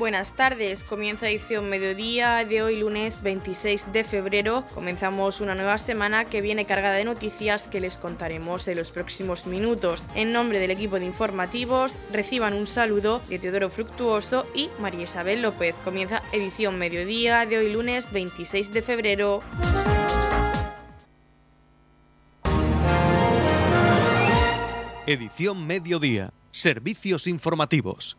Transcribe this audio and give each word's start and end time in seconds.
Buenas 0.00 0.32
tardes, 0.32 0.82
comienza 0.82 1.28
edición 1.28 1.68
mediodía 1.68 2.42
de 2.46 2.62
hoy 2.62 2.78
lunes 2.78 3.22
26 3.22 3.92
de 3.92 4.02
febrero. 4.02 4.64
Comenzamos 4.72 5.42
una 5.42 5.54
nueva 5.54 5.76
semana 5.76 6.24
que 6.24 6.40
viene 6.40 6.64
cargada 6.64 6.96
de 6.96 7.04
noticias 7.04 7.68
que 7.68 7.80
les 7.80 7.98
contaremos 7.98 8.66
en 8.66 8.78
los 8.78 8.92
próximos 8.92 9.44
minutos. 9.44 10.06
En 10.14 10.32
nombre 10.32 10.58
del 10.58 10.70
equipo 10.70 10.98
de 10.98 11.04
informativos, 11.04 11.96
reciban 12.10 12.54
un 12.54 12.66
saludo 12.66 13.20
de 13.28 13.38
Teodoro 13.38 13.68
Fructuoso 13.68 14.46
y 14.54 14.70
María 14.78 15.02
Isabel 15.02 15.42
López. 15.42 15.74
Comienza 15.84 16.22
edición 16.32 16.78
mediodía 16.78 17.44
de 17.44 17.58
hoy 17.58 17.70
lunes 17.70 18.10
26 18.10 18.72
de 18.72 18.80
febrero. 18.80 19.40
Edición 25.06 25.66
mediodía. 25.66 26.32
Servicios 26.50 27.26
informativos. 27.26 28.16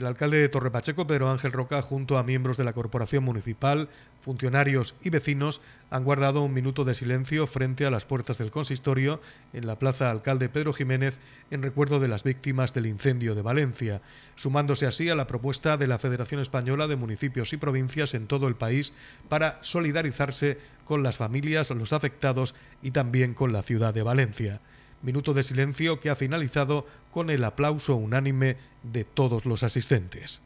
El 0.00 0.06
alcalde 0.06 0.38
de 0.38 0.48
Torrepacheco, 0.48 1.06
Pedro 1.06 1.30
Ángel 1.30 1.52
Roca, 1.52 1.82
junto 1.82 2.16
a 2.16 2.22
miembros 2.22 2.56
de 2.56 2.64
la 2.64 2.72
corporación 2.72 3.22
municipal, 3.22 3.90
funcionarios 4.22 4.94
y 5.02 5.10
vecinos, 5.10 5.60
han 5.90 6.04
guardado 6.04 6.40
un 6.40 6.54
minuto 6.54 6.84
de 6.86 6.94
silencio 6.94 7.46
frente 7.46 7.84
a 7.84 7.90
las 7.90 8.06
puertas 8.06 8.38
del 8.38 8.50
consistorio 8.50 9.20
en 9.52 9.66
la 9.66 9.78
plaza 9.78 10.10
Alcalde 10.10 10.48
Pedro 10.48 10.72
Jiménez 10.72 11.20
en 11.50 11.60
recuerdo 11.60 12.00
de 12.00 12.08
las 12.08 12.22
víctimas 12.22 12.72
del 12.72 12.86
incendio 12.86 13.34
de 13.34 13.42
Valencia, 13.42 14.00
sumándose 14.36 14.86
así 14.86 15.10
a 15.10 15.14
la 15.14 15.26
propuesta 15.26 15.76
de 15.76 15.86
la 15.86 15.98
Federación 15.98 16.40
Española 16.40 16.86
de 16.86 16.96
Municipios 16.96 17.52
y 17.52 17.58
Provincias 17.58 18.14
en 18.14 18.26
todo 18.26 18.48
el 18.48 18.56
país 18.56 18.94
para 19.28 19.62
solidarizarse 19.62 20.56
con 20.86 21.02
las 21.02 21.18
familias, 21.18 21.68
los 21.68 21.92
afectados 21.92 22.54
y 22.82 22.92
también 22.92 23.34
con 23.34 23.52
la 23.52 23.62
ciudad 23.62 23.92
de 23.92 24.02
Valencia 24.02 24.62
minuto 25.02 25.34
de 25.34 25.42
silencio 25.42 26.00
que 26.00 26.10
ha 26.10 26.16
finalizado 26.16 26.86
con 27.10 27.30
el 27.30 27.44
aplauso 27.44 27.96
unánime 27.96 28.56
de 28.82 29.04
todos 29.04 29.46
los 29.46 29.62
asistentes. 29.62 30.42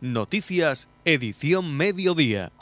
Noticias, 0.00 0.88
edición 1.04 1.76
mediodía. 1.76 2.52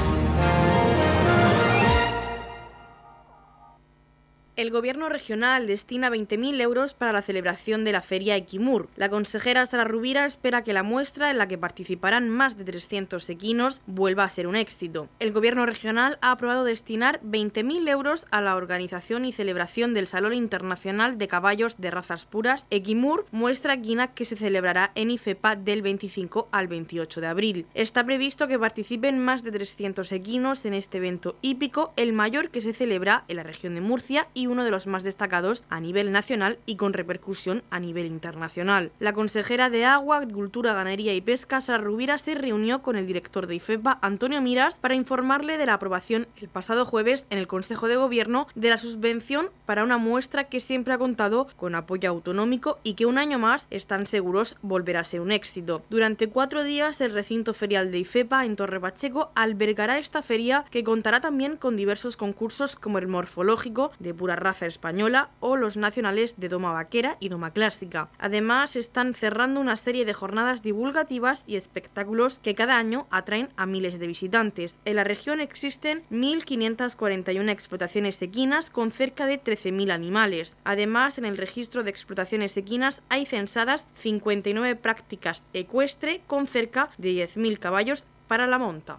El 4.56 4.70
Gobierno 4.70 5.08
regional 5.08 5.66
destina 5.66 6.10
20.000 6.10 6.60
euros 6.60 6.94
para 6.94 7.12
la 7.12 7.22
celebración 7.22 7.82
de 7.82 7.90
la 7.90 8.02
Feria 8.02 8.36
Equimur. 8.36 8.88
La 8.94 9.08
consejera 9.08 9.66
Sara 9.66 9.82
Rubira 9.82 10.26
espera 10.26 10.62
que 10.62 10.72
la 10.72 10.84
muestra, 10.84 11.32
en 11.32 11.38
la 11.38 11.48
que 11.48 11.58
participarán 11.58 12.28
más 12.30 12.56
de 12.56 12.62
300 12.62 13.28
equinos, 13.30 13.80
vuelva 13.86 14.22
a 14.22 14.28
ser 14.28 14.46
un 14.46 14.54
éxito. 14.54 15.08
El 15.18 15.32
Gobierno 15.32 15.66
regional 15.66 16.18
ha 16.20 16.30
aprobado 16.30 16.62
destinar 16.62 17.20
20.000 17.22 17.88
euros 17.88 18.26
a 18.30 18.40
la 18.40 18.54
organización 18.54 19.24
y 19.24 19.32
celebración 19.32 19.92
del 19.92 20.06
Salón 20.06 20.34
Internacional 20.34 21.18
de 21.18 21.26
Caballos 21.26 21.78
de 21.78 21.90
Razas 21.90 22.24
Puras 22.24 22.68
Equimur, 22.70 23.26
muestra 23.32 23.74
equina 23.74 24.14
que 24.14 24.24
se 24.24 24.36
celebrará 24.36 24.92
en 24.94 25.10
IFEPA 25.10 25.56
del 25.56 25.82
25 25.82 26.48
al 26.52 26.68
28 26.68 27.20
de 27.20 27.26
abril. 27.26 27.66
Está 27.74 28.04
previsto 28.04 28.46
que 28.46 28.60
participen 28.60 29.18
más 29.18 29.42
de 29.42 29.50
300 29.50 30.12
equinos 30.12 30.64
en 30.64 30.74
este 30.74 30.98
evento 30.98 31.34
hípico, 31.42 31.92
el 31.96 32.12
mayor 32.12 32.50
que 32.50 32.60
se 32.60 32.72
celebra 32.72 33.24
en 33.26 33.38
la 33.38 33.42
región 33.42 33.74
de 33.74 33.80
Murcia 33.80 34.28
y 34.32 34.43
uno 34.46 34.64
de 34.64 34.70
los 34.70 34.86
más 34.86 35.02
destacados 35.02 35.64
a 35.68 35.80
nivel 35.80 36.12
nacional 36.12 36.58
y 36.66 36.76
con 36.76 36.92
repercusión 36.92 37.62
a 37.70 37.80
nivel 37.80 38.06
internacional. 38.06 38.92
La 38.98 39.12
consejera 39.12 39.70
de 39.70 39.84
Agua, 39.84 40.18
Agricultura, 40.18 40.72
Ganadería 40.74 41.14
y 41.14 41.20
Pesca, 41.20 41.60
Sara 41.60 41.82
Rubira, 41.82 42.18
se 42.18 42.34
reunió 42.34 42.82
con 42.82 42.96
el 42.96 43.06
director 43.06 43.46
de 43.46 43.56
IFEPA, 43.56 43.98
Antonio 44.02 44.40
Miras, 44.40 44.76
para 44.76 44.94
informarle 44.94 45.58
de 45.58 45.66
la 45.66 45.74
aprobación 45.74 46.26
el 46.40 46.48
pasado 46.48 46.84
jueves 46.84 47.26
en 47.30 47.38
el 47.38 47.46
Consejo 47.46 47.88
de 47.88 47.96
Gobierno 47.96 48.46
de 48.54 48.70
la 48.70 48.78
subvención 48.78 49.50
para 49.66 49.84
una 49.84 49.98
muestra 49.98 50.44
que 50.44 50.60
siempre 50.60 50.94
ha 50.94 50.98
contado 50.98 51.46
con 51.56 51.74
apoyo 51.74 52.10
autonómico 52.10 52.78
y 52.82 52.94
que 52.94 53.06
un 53.06 53.18
año 53.18 53.38
más 53.38 53.66
están 53.70 54.06
seguros 54.06 54.56
volverá 54.62 55.00
a 55.00 55.04
ser 55.04 55.20
un 55.20 55.32
éxito. 55.32 55.82
Durante 55.90 56.28
cuatro 56.28 56.64
días, 56.64 57.00
el 57.00 57.12
recinto 57.12 57.54
ferial 57.54 57.90
de 57.90 57.98
IFEPA 57.98 58.44
en 58.44 58.56
Torre 58.56 58.80
Pacheco 58.80 59.30
albergará 59.34 59.98
esta 59.98 60.22
feria 60.22 60.64
que 60.70 60.84
contará 60.84 61.20
también 61.20 61.56
con 61.56 61.76
diversos 61.76 62.16
concursos 62.16 62.76
como 62.76 62.98
el 62.98 63.08
morfológico 63.08 63.92
de 63.98 64.14
pura 64.14 64.33
raza 64.36 64.66
española 64.66 65.30
o 65.40 65.56
los 65.56 65.76
nacionales 65.76 66.34
de 66.36 66.48
doma 66.48 66.72
vaquera 66.72 67.16
y 67.20 67.28
doma 67.28 67.52
clásica. 67.52 68.08
Además, 68.18 68.76
están 68.76 69.14
cerrando 69.14 69.60
una 69.60 69.76
serie 69.76 70.04
de 70.04 70.14
jornadas 70.14 70.62
divulgativas 70.62 71.44
y 71.46 71.56
espectáculos 71.56 72.38
que 72.40 72.54
cada 72.54 72.78
año 72.78 73.06
atraen 73.10 73.50
a 73.56 73.66
miles 73.66 73.98
de 73.98 74.06
visitantes. 74.06 74.76
En 74.84 74.96
la 74.96 75.04
región 75.04 75.40
existen 75.40 76.02
1.541 76.10 77.50
explotaciones 77.50 78.20
equinas 78.22 78.70
con 78.70 78.90
cerca 78.90 79.26
de 79.26 79.42
13.000 79.42 79.90
animales. 79.90 80.56
Además, 80.64 81.18
en 81.18 81.24
el 81.24 81.36
registro 81.36 81.82
de 81.82 81.90
explotaciones 81.90 82.56
equinas 82.56 83.02
hay 83.08 83.26
censadas 83.26 83.86
59 84.00 84.76
prácticas 84.76 85.44
ecuestre 85.52 86.22
con 86.26 86.46
cerca 86.46 86.90
de 86.98 87.10
10.000 87.10 87.58
caballos 87.58 88.04
para 88.28 88.46
la 88.46 88.58
monta. 88.58 88.98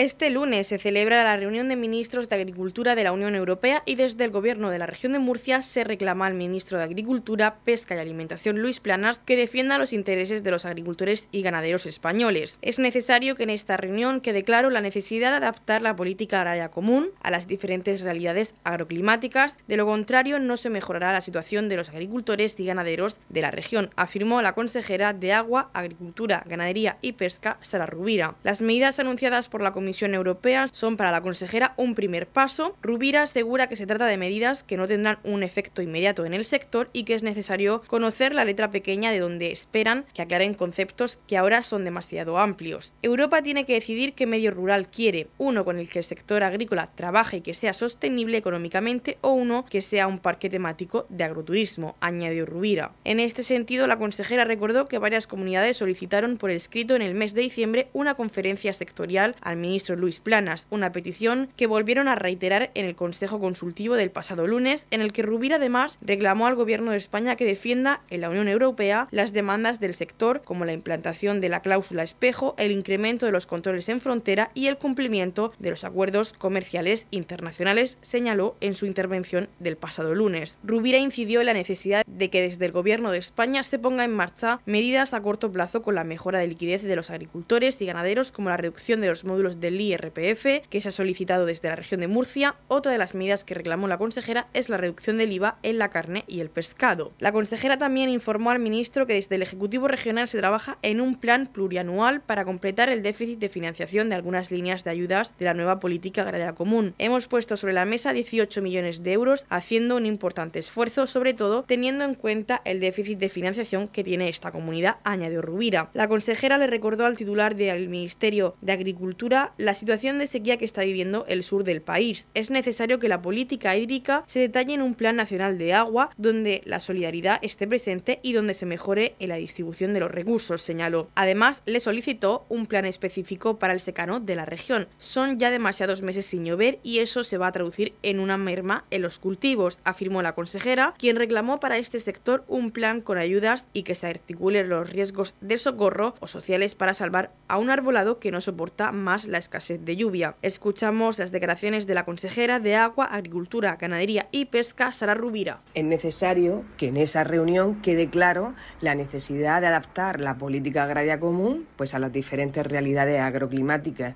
Este 0.00 0.30
lunes 0.30 0.68
se 0.68 0.78
celebra 0.78 1.22
la 1.24 1.36
reunión 1.36 1.68
de 1.68 1.76
ministros 1.76 2.30
de 2.30 2.36
Agricultura 2.36 2.94
de 2.94 3.04
la 3.04 3.12
Unión 3.12 3.34
Europea 3.34 3.82
y 3.84 3.96
desde 3.96 4.24
el 4.24 4.30
Gobierno 4.30 4.70
de 4.70 4.78
la 4.78 4.86
región 4.86 5.12
de 5.12 5.18
Murcia 5.18 5.60
se 5.60 5.84
reclama 5.84 6.26
al 6.26 6.32
ministro 6.32 6.78
de 6.78 6.84
Agricultura, 6.84 7.56
Pesca 7.66 7.94
y 7.94 7.98
Alimentación, 7.98 8.60
Luis 8.60 8.80
Planas, 8.80 9.18
que 9.18 9.36
defienda 9.36 9.76
los 9.76 9.92
intereses 9.92 10.42
de 10.42 10.50
los 10.52 10.64
agricultores 10.64 11.28
y 11.32 11.42
ganaderos 11.42 11.84
españoles. 11.84 12.58
Es 12.62 12.78
necesario 12.78 13.34
que 13.34 13.42
en 13.42 13.50
esta 13.50 13.76
reunión 13.76 14.22
quede 14.22 14.42
claro 14.42 14.70
la 14.70 14.80
necesidad 14.80 15.32
de 15.32 15.36
adaptar 15.36 15.82
la 15.82 15.96
política 15.96 16.38
agraria 16.38 16.70
común 16.70 17.10
a 17.22 17.30
las 17.30 17.46
diferentes 17.46 18.00
realidades 18.00 18.54
agroclimáticas, 18.64 19.54
de 19.68 19.76
lo 19.76 19.84
contrario 19.84 20.38
no 20.38 20.56
se 20.56 20.70
mejorará 20.70 21.12
la 21.12 21.20
situación 21.20 21.68
de 21.68 21.76
los 21.76 21.90
agricultores 21.90 22.58
y 22.58 22.64
ganaderos 22.64 23.18
de 23.28 23.42
la 23.42 23.50
región, 23.50 23.90
afirmó 23.96 24.40
la 24.40 24.54
consejera 24.54 25.12
de 25.12 25.34
Agua, 25.34 25.68
Agricultura, 25.74 26.42
Ganadería 26.46 26.96
y 27.02 27.12
Pesca, 27.12 27.58
Sara 27.60 27.84
Rubira. 27.84 28.36
Las 28.44 28.62
medidas 28.62 28.98
anunciadas 28.98 29.50
por 29.50 29.60
la 29.60 29.72
Comisión 29.72 29.89
Comisión 29.90 30.14
Europea 30.14 30.68
son 30.70 30.96
para 30.96 31.10
la 31.10 31.20
consejera 31.20 31.74
un 31.76 31.96
primer 31.96 32.28
paso. 32.28 32.76
Rubira 32.80 33.22
asegura 33.22 33.66
que 33.66 33.74
se 33.74 33.88
trata 33.88 34.06
de 34.06 34.16
medidas 34.16 34.62
que 34.62 34.76
no 34.76 34.86
tendrán 34.86 35.18
un 35.24 35.42
efecto 35.42 35.82
inmediato 35.82 36.24
en 36.24 36.32
el 36.32 36.44
sector 36.44 36.90
y 36.92 37.02
que 37.02 37.14
es 37.14 37.24
necesario 37.24 37.82
conocer 37.88 38.32
la 38.32 38.44
letra 38.44 38.70
pequeña 38.70 39.10
de 39.10 39.18
donde 39.18 39.50
esperan 39.50 40.04
que 40.14 40.22
aclaren 40.22 40.54
conceptos 40.54 41.18
que 41.26 41.36
ahora 41.36 41.64
son 41.64 41.82
demasiado 41.82 42.38
amplios. 42.38 42.92
Europa 43.02 43.42
tiene 43.42 43.64
que 43.66 43.72
decidir 43.72 44.12
qué 44.12 44.28
medio 44.28 44.52
rural 44.52 44.88
quiere, 44.88 45.26
uno 45.38 45.64
con 45.64 45.80
el 45.80 45.88
que 45.88 45.98
el 45.98 46.04
sector 46.04 46.44
agrícola 46.44 46.92
trabaje 46.94 47.38
y 47.38 47.40
que 47.40 47.52
sea 47.52 47.74
sostenible 47.74 48.38
económicamente 48.38 49.18
o 49.22 49.32
uno 49.32 49.64
que 49.68 49.82
sea 49.82 50.06
un 50.06 50.20
parque 50.20 50.48
temático 50.48 51.06
de 51.08 51.24
agroturismo, 51.24 51.96
añadió 51.98 52.46
Rubira. 52.46 52.92
En 53.02 53.18
este 53.18 53.42
sentido, 53.42 53.88
la 53.88 53.98
consejera 53.98 54.44
recordó 54.44 54.86
que 54.86 54.98
varias 54.98 55.26
comunidades 55.26 55.78
solicitaron 55.78 56.36
por 56.36 56.50
escrito 56.50 56.94
en 56.94 57.02
el 57.02 57.14
mes 57.14 57.34
de 57.34 57.40
diciembre 57.40 57.88
una 57.92 58.14
conferencia 58.14 58.72
sectorial 58.72 59.34
al 59.40 59.56
ministro 59.56 59.79
Luis 59.88 60.20
Planas, 60.20 60.66
una 60.70 60.92
petición 60.92 61.48
que 61.56 61.66
volvieron 61.66 62.08
a 62.08 62.14
reiterar 62.14 62.70
en 62.74 62.86
el 62.86 62.94
Consejo 62.94 63.40
Consultivo 63.40 63.96
del 63.96 64.10
pasado 64.10 64.46
lunes, 64.46 64.86
en 64.90 65.00
el 65.00 65.12
que 65.12 65.22
Rubira 65.22 65.56
además 65.56 65.98
reclamó 66.02 66.46
al 66.46 66.54
Gobierno 66.54 66.90
de 66.90 66.98
España 66.98 67.36
que 67.36 67.44
defienda 67.44 68.02
en 68.10 68.20
la 68.20 68.30
Unión 68.30 68.48
Europea 68.48 69.08
las 69.10 69.32
demandas 69.32 69.80
del 69.80 69.94
sector, 69.94 70.42
como 70.44 70.64
la 70.64 70.72
implantación 70.72 71.40
de 71.40 71.48
la 71.48 71.60
cláusula 71.60 72.02
espejo, 72.02 72.54
el 72.58 72.72
incremento 72.72 73.26
de 73.26 73.32
los 73.32 73.46
controles 73.46 73.88
en 73.88 74.00
frontera 74.00 74.50
y 74.54 74.66
el 74.66 74.76
cumplimiento 74.76 75.52
de 75.58 75.70
los 75.70 75.84
acuerdos 75.84 76.32
comerciales 76.34 77.06
internacionales, 77.10 77.98
señaló 78.02 78.56
en 78.60 78.74
su 78.74 78.86
intervención 78.86 79.48
del 79.58 79.76
pasado 79.76 80.14
lunes. 80.14 80.58
Rubira 80.62 80.98
incidió 80.98 81.40
en 81.40 81.46
la 81.46 81.54
necesidad 81.54 82.04
de 82.06 82.30
que 82.30 82.42
desde 82.42 82.66
el 82.66 82.72
Gobierno 82.72 83.10
de 83.10 83.18
España 83.18 83.62
se 83.62 83.78
ponga 83.78 84.04
en 84.04 84.12
marcha 84.12 84.60
medidas 84.66 85.14
a 85.14 85.22
corto 85.22 85.50
plazo 85.50 85.82
con 85.82 85.94
la 85.94 86.04
mejora 86.04 86.38
de 86.38 86.46
liquidez 86.46 86.82
de 86.82 86.96
los 86.96 87.10
agricultores 87.10 87.80
y 87.80 87.86
ganaderos, 87.86 88.32
como 88.32 88.50
la 88.50 88.56
reducción 88.56 89.00
de 89.00 89.08
los 89.08 89.24
módulos 89.24 89.60
de 89.60 89.69
el 89.70 89.80
IRPF 89.80 90.68
que 90.68 90.80
se 90.80 90.88
ha 90.88 90.92
solicitado 90.92 91.46
desde 91.46 91.68
la 91.68 91.76
región 91.76 92.00
de 92.00 92.08
Murcia. 92.08 92.56
Otra 92.68 92.92
de 92.92 92.98
las 92.98 93.14
medidas 93.14 93.44
que 93.44 93.54
reclamó 93.54 93.88
la 93.88 93.98
consejera 93.98 94.48
es 94.52 94.68
la 94.68 94.76
reducción 94.76 95.16
del 95.16 95.32
IVA 95.32 95.58
en 95.62 95.78
la 95.78 95.90
carne 95.90 96.24
y 96.26 96.40
el 96.40 96.50
pescado. 96.50 97.12
La 97.18 97.32
consejera 97.32 97.78
también 97.78 98.10
informó 98.10 98.50
al 98.50 98.58
ministro 98.58 99.06
que 99.06 99.14
desde 99.14 99.36
el 99.36 99.42
Ejecutivo 99.42 99.88
Regional 99.88 100.28
se 100.28 100.38
trabaja 100.38 100.78
en 100.82 101.00
un 101.00 101.14
plan 101.14 101.46
plurianual 101.46 102.20
para 102.20 102.44
completar 102.44 102.88
el 102.88 103.02
déficit 103.02 103.38
de 103.38 103.48
financiación 103.48 104.08
de 104.08 104.16
algunas 104.16 104.50
líneas 104.50 104.84
de 104.84 104.90
ayudas 104.90 105.32
de 105.38 105.44
la 105.44 105.54
nueva 105.54 105.80
política 105.80 106.22
agraria 106.22 106.54
común. 106.54 106.94
Hemos 106.98 107.28
puesto 107.28 107.56
sobre 107.56 107.72
la 107.72 107.84
mesa 107.84 108.12
18 108.12 108.62
millones 108.62 109.02
de 109.02 109.12
euros 109.12 109.46
haciendo 109.48 109.96
un 109.96 110.06
importante 110.06 110.58
esfuerzo, 110.58 111.06
sobre 111.06 111.34
todo 111.34 111.62
teniendo 111.62 112.04
en 112.04 112.14
cuenta 112.14 112.60
el 112.64 112.80
déficit 112.80 113.18
de 113.18 113.28
financiación 113.28 113.88
que 113.88 114.04
tiene 114.04 114.28
esta 114.28 114.50
comunidad, 114.50 114.96
añadió 115.04 115.42
Rubira. 115.42 115.90
La 115.94 116.08
consejera 116.08 116.58
le 116.58 116.66
recordó 116.66 117.06
al 117.06 117.16
titular 117.16 117.54
del 117.54 117.88
Ministerio 117.88 118.56
de 118.60 118.72
Agricultura 118.72 119.49
la 119.56 119.74
situación 119.74 120.18
de 120.18 120.26
sequía 120.26 120.56
que 120.56 120.64
está 120.64 120.82
viviendo 120.82 121.24
el 121.28 121.44
sur 121.44 121.64
del 121.64 121.82
país. 121.82 122.26
Es 122.34 122.50
necesario 122.50 122.98
que 122.98 123.08
la 123.08 123.22
política 123.22 123.76
hídrica 123.76 124.24
se 124.26 124.40
detalle 124.40 124.74
en 124.74 124.82
un 124.82 124.94
plan 124.94 125.16
nacional 125.16 125.58
de 125.58 125.74
agua 125.74 126.10
donde 126.16 126.62
la 126.64 126.80
solidaridad 126.80 127.38
esté 127.42 127.66
presente 127.66 128.20
y 128.22 128.32
donde 128.32 128.54
se 128.54 128.66
mejore 128.66 129.14
en 129.18 129.28
la 129.28 129.36
distribución 129.36 129.94
de 129.94 130.00
los 130.00 130.10
recursos, 130.10 130.62
señaló. 130.62 131.08
Además, 131.14 131.62
le 131.66 131.80
solicitó 131.80 132.44
un 132.48 132.66
plan 132.66 132.84
específico 132.84 133.58
para 133.58 133.72
el 133.72 133.80
secano 133.80 134.20
de 134.20 134.34
la 134.34 134.46
región. 134.46 134.88
Son 134.98 135.38
ya 135.38 135.50
demasiados 135.50 136.02
meses 136.02 136.26
sin 136.26 136.44
llover 136.44 136.78
y 136.82 136.98
eso 136.98 137.24
se 137.24 137.38
va 137.38 137.48
a 137.48 137.52
traducir 137.52 137.94
en 138.02 138.20
una 138.20 138.36
merma 138.36 138.84
en 138.90 139.02
los 139.02 139.18
cultivos, 139.18 139.78
afirmó 139.84 140.22
la 140.22 140.34
consejera, 140.34 140.94
quien 140.98 141.16
reclamó 141.16 141.60
para 141.60 141.78
este 141.78 141.98
sector 141.98 142.44
un 142.48 142.70
plan 142.70 143.00
con 143.00 143.18
ayudas 143.18 143.66
y 143.72 143.82
que 143.82 143.94
se 143.94 144.06
articulen 144.06 144.68
los 144.68 144.90
riesgos 144.90 145.34
de 145.40 145.58
socorro 145.58 146.14
o 146.20 146.26
sociales 146.26 146.74
para 146.74 146.94
salvar 146.94 147.32
a 147.48 147.58
un 147.58 147.70
arbolado 147.70 148.18
que 148.18 148.30
no 148.30 148.40
soporta 148.40 148.92
más 148.92 149.26
la 149.26 149.38
escasez 149.40 149.84
de 149.84 149.96
lluvia. 149.96 150.36
Escuchamos 150.42 151.18
las 151.18 151.32
declaraciones 151.32 151.88
de 151.88 151.94
la 151.94 152.04
consejera 152.04 152.60
de 152.60 152.76
Agua, 152.76 153.06
Agricultura, 153.06 153.76
Ganadería 153.76 154.28
y 154.30 154.44
Pesca, 154.44 154.92
Sara 154.92 155.14
Rubira. 155.14 155.62
Es 155.74 155.84
necesario 155.84 156.64
que 156.76 156.86
en 156.88 156.96
esa 156.96 157.24
reunión 157.24 157.82
quede 157.82 158.08
claro 158.08 158.54
la 158.80 158.94
necesidad 158.94 159.60
de 159.60 159.66
adaptar 159.66 160.20
la 160.20 160.38
política 160.38 160.84
agraria 160.84 161.18
común 161.18 161.66
pues 161.76 161.94
a 161.94 161.98
las 161.98 162.12
diferentes 162.12 162.64
realidades 162.64 163.18
agroclimáticas. 163.18 164.14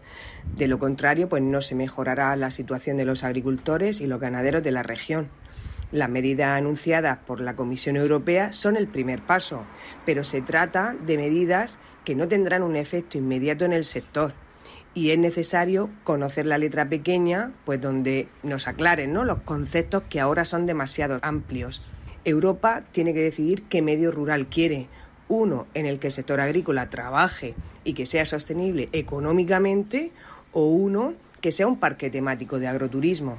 De 0.57 0.69
lo 0.69 0.79
contrario, 0.79 1.29
pues 1.29 1.43
no 1.43 1.61
se 1.61 1.75
mejorará 1.75 2.37
la 2.37 2.51
situación 2.51 2.97
de 2.97 3.05
los 3.05 3.25
agricultores 3.25 4.01
y 4.01 4.07
los 4.07 4.21
ganaderos 4.21 4.63
de 4.63 4.71
la 4.71 4.83
región. 4.83 5.29
Las 5.93 6.09
medidas 6.09 6.59
anunciadas 6.59 7.19
por 7.19 7.41
la 7.41 7.55
Comisión 7.55 7.97
Europea 7.97 8.53
son 8.53 8.77
el 8.77 8.89
primer 8.89 9.23
paso, 9.23 9.65
pero 10.05 10.25
se 10.25 10.43
trata 10.43 10.95
de 11.07 11.17
medidas 11.17 11.79
que 12.05 12.15
no 12.15 12.27
tendrán 12.27 12.63
un 12.63 12.77
efecto 12.77 13.17
inmediato 13.17 13.65
en 13.65 13.73
el 13.73 13.85
sector 13.85 14.35
y 14.95 15.11
es 15.11 15.19
necesario 15.19 15.91
conocer 16.05 16.47
la 16.47 16.59
letra 16.59 16.89
pequeña, 16.89 17.53
pues 17.65 17.81
donde 17.81 18.29
nos 18.43 18.69
aclaren 18.69 19.13
¿no? 19.13 19.25
los 19.25 19.41
conceptos 19.41 20.05
que 20.09 20.21
ahora 20.21 20.45
son 20.45 20.67
demasiado 20.67 21.19
amplios. 21.23 21.83
Europa 22.25 22.83
tiene 22.93 23.13
que 23.13 23.21
decidir 23.21 23.65
qué 23.65 23.83
medio 23.83 24.13
rural 24.13 24.47
quiere, 24.47 24.89
uno 25.29 25.67
en 25.75 25.87
el 25.87 25.99
que 25.99 26.09
el 26.09 26.13
sector 26.13 26.41
agrícola 26.41 26.91
trabaje 26.91 27.55
y 27.83 27.95
que 27.95 28.07
sea 28.07 28.25
sostenible 28.25 28.89
económicamente, 28.93 30.13
o 30.53 30.67
uno 30.67 31.15
que 31.41 31.53
sea 31.53 31.67
un 31.67 31.79
parque 31.79 32.09
temático 32.09 32.59
de 32.59 32.69
agroturismo. 32.69 33.39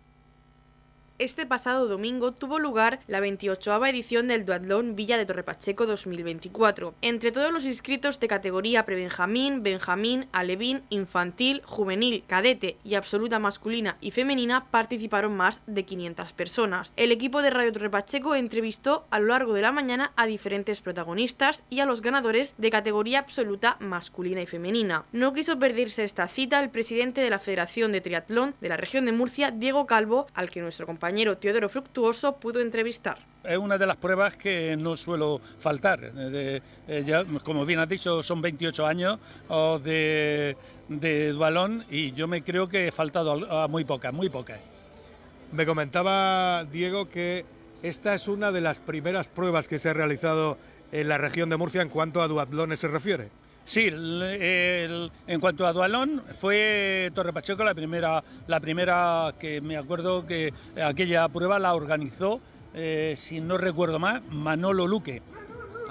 este 1.21 1.45
pasado 1.45 1.87
domingo 1.87 2.31
tuvo 2.31 2.57
lugar 2.57 2.99
la 3.05 3.19
28 3.19 3.85
edición 3.85 4.27
del 4.27 4.43
Duatlón 4.43 4.95
Villa 4.95 5.19
de 5.19 5.27
Torrepacheco 5.27 5.85
2024. 5.85 6.95
Entre 7.03 7.31
todos 7.31 7.53
los 7.53 7.63
inscritos 7.63 8.19
de 8.19 8.27
categoría 8.27 8.87
prebenjamín, 8.87 9.61
benjamín, 9.61 10.27
alevín, 10.31 10.81
infantil, 10.89 11.61
juvenil, 11.63 12.23
cadete 12.25 12.77
y 12.83 12.95
absoluta 12.95 13.37
masculina 13.37 13.97
y 14.01 14.09
femenina 14.09 14.65
participaron 14.71 15.37
más 15.37 15.61
de 15.67 15.85
500 15.85 16.33
personas. 16.33 16.91
El 16.97 17.11
equipo 17.11 17.43
de 17.43 17.51
Radio 17.51 17.71
Torrepacheco 17.71 18.33
entrevistó 18.33 19.05
a 19.11 19.19
lo 19.19 19.27
largo 19.27 19.53
de 19.53 19.61
la 19.61 19.71
mañana 19.71 20.13
a 20.15 20.25
diferentes 20.25 20.81
protagonistas 20.81 21.63
y 21.69 21.81
a 21.81 21.85
los 21.85 22.01
ganadores 22.01 22.55
de 22.57 22.71
categoría 22.71 23.19
absoluta 23.19 23.77
masculina 23.79 24.41
y 24.41 24.47
femenina. 24.47 25.05
No 25.11 25.33
quiso 25.33 25.59
perderse 25.59 26.03
esta 26.03 26.27
cita 26.27 26.63
el 26.63 26.71
presidente 26.71 27.21
de 27.21 27.29
la 27.29 27.37
Federación 27.37 27.91
de 27.91 28.01
Triatlón 28.01 28.55
de 28.59 28.69
la 28.69 28.77
región 28.77 29.05
de 29.05 29.11
Murcia, 29.11 29.51
Diego 29.51 29.85
Calvo, 29.85 30.25
al 30.33 30.49
que 30.49 30.61
nuestro 30.61 30.87
compañero 30.87 31.10
compañero 31.11 31.37
Teodoro 31.37 31.67
Fructuoso 31.67 32.37
pudo 32.37 32.61
entrevistar. 32.61 33.17
Es 33.43 33.57
una 33.57 33.77
de 33.77 33.85
las 33.85 33.97
pruebas 33.97 34.37
que 34.37 34.77
no 34.77 34.95
suelo 34.95 35.41
faltar. 35.59 35.99
Eh, 36.15 36.61
como 37.43 37.65
bien 37.65 37.79
has 37.79 37.89
dicho, 37.89 38.23
son 38.23 38.41
28 38.41 38.85
años 38.85 39.19
de, 39.83 40.55
de 40.87 41.33
balón 41.33 41.83
y 41.89 42.13
yo 42.13 42.29
me 42.29 42.45
creo 42.45 42.69
que 42.69 42.87
he 42.87 42.91
faltado 42.93 43.33
a 43.51 43.67
muy 43.67 43.83
pocas, 43.83 44.13
muy 44.13 44.29
pocas. 44.29 44.61
Me 45.51 45.65
comentaba 45.65 46.63
Diego 46.63 47.09
que 47.09 47.43
esta 47.83 48.13
es 48.13 48.29
una 48.29 48.53
de 48.53 48.61
las 48.61 48.79
primeras 48.79 49.27
pruebas 49.27 49.67
que 49.67 49.79
se 49.79 49.89
ha 49.89 49.93
realizado 49.93 50.57
en 50.93 51.09
la 51.09 51.17
región 51.17 51.49
de 51.49 51.57
Murcia 51.57 51.81
en 51.81 51.89
cuanto 51.89 52.21
a 52.21 52.29
duatlones 52.29 52.79
se 52.79 52.87
refiere. 52.87 53.31
Sí, 53.71 53.89
en 53.89 55.39
cuanto 55.39 55.65
a 55.65 55.71
Dualón, 55.71 56.21
fue 56.39 57.09
Torre 57.15 57.31
Pacheco 57.31 57.63
la 57.63 57.73
primera, 57.73 58.21
la 58.47 58.59
primera 58.59 59.33
que 59.39 59.61
me 59.61 59.77
acuerdo 59.77 60.27
que 60.27 60.53
aquella 60.83 61.25
prueba 61.29 61.57
la 61.57 61.73
organizó, 61.73 62.41
eh, 62.73 63.13
si 63.15 63.39
no 63.39 63.57
recuerdo 63.57 63.97
más, 63.97 64.21
Manolo 64.29 64.87
Luque. 64.87 65.21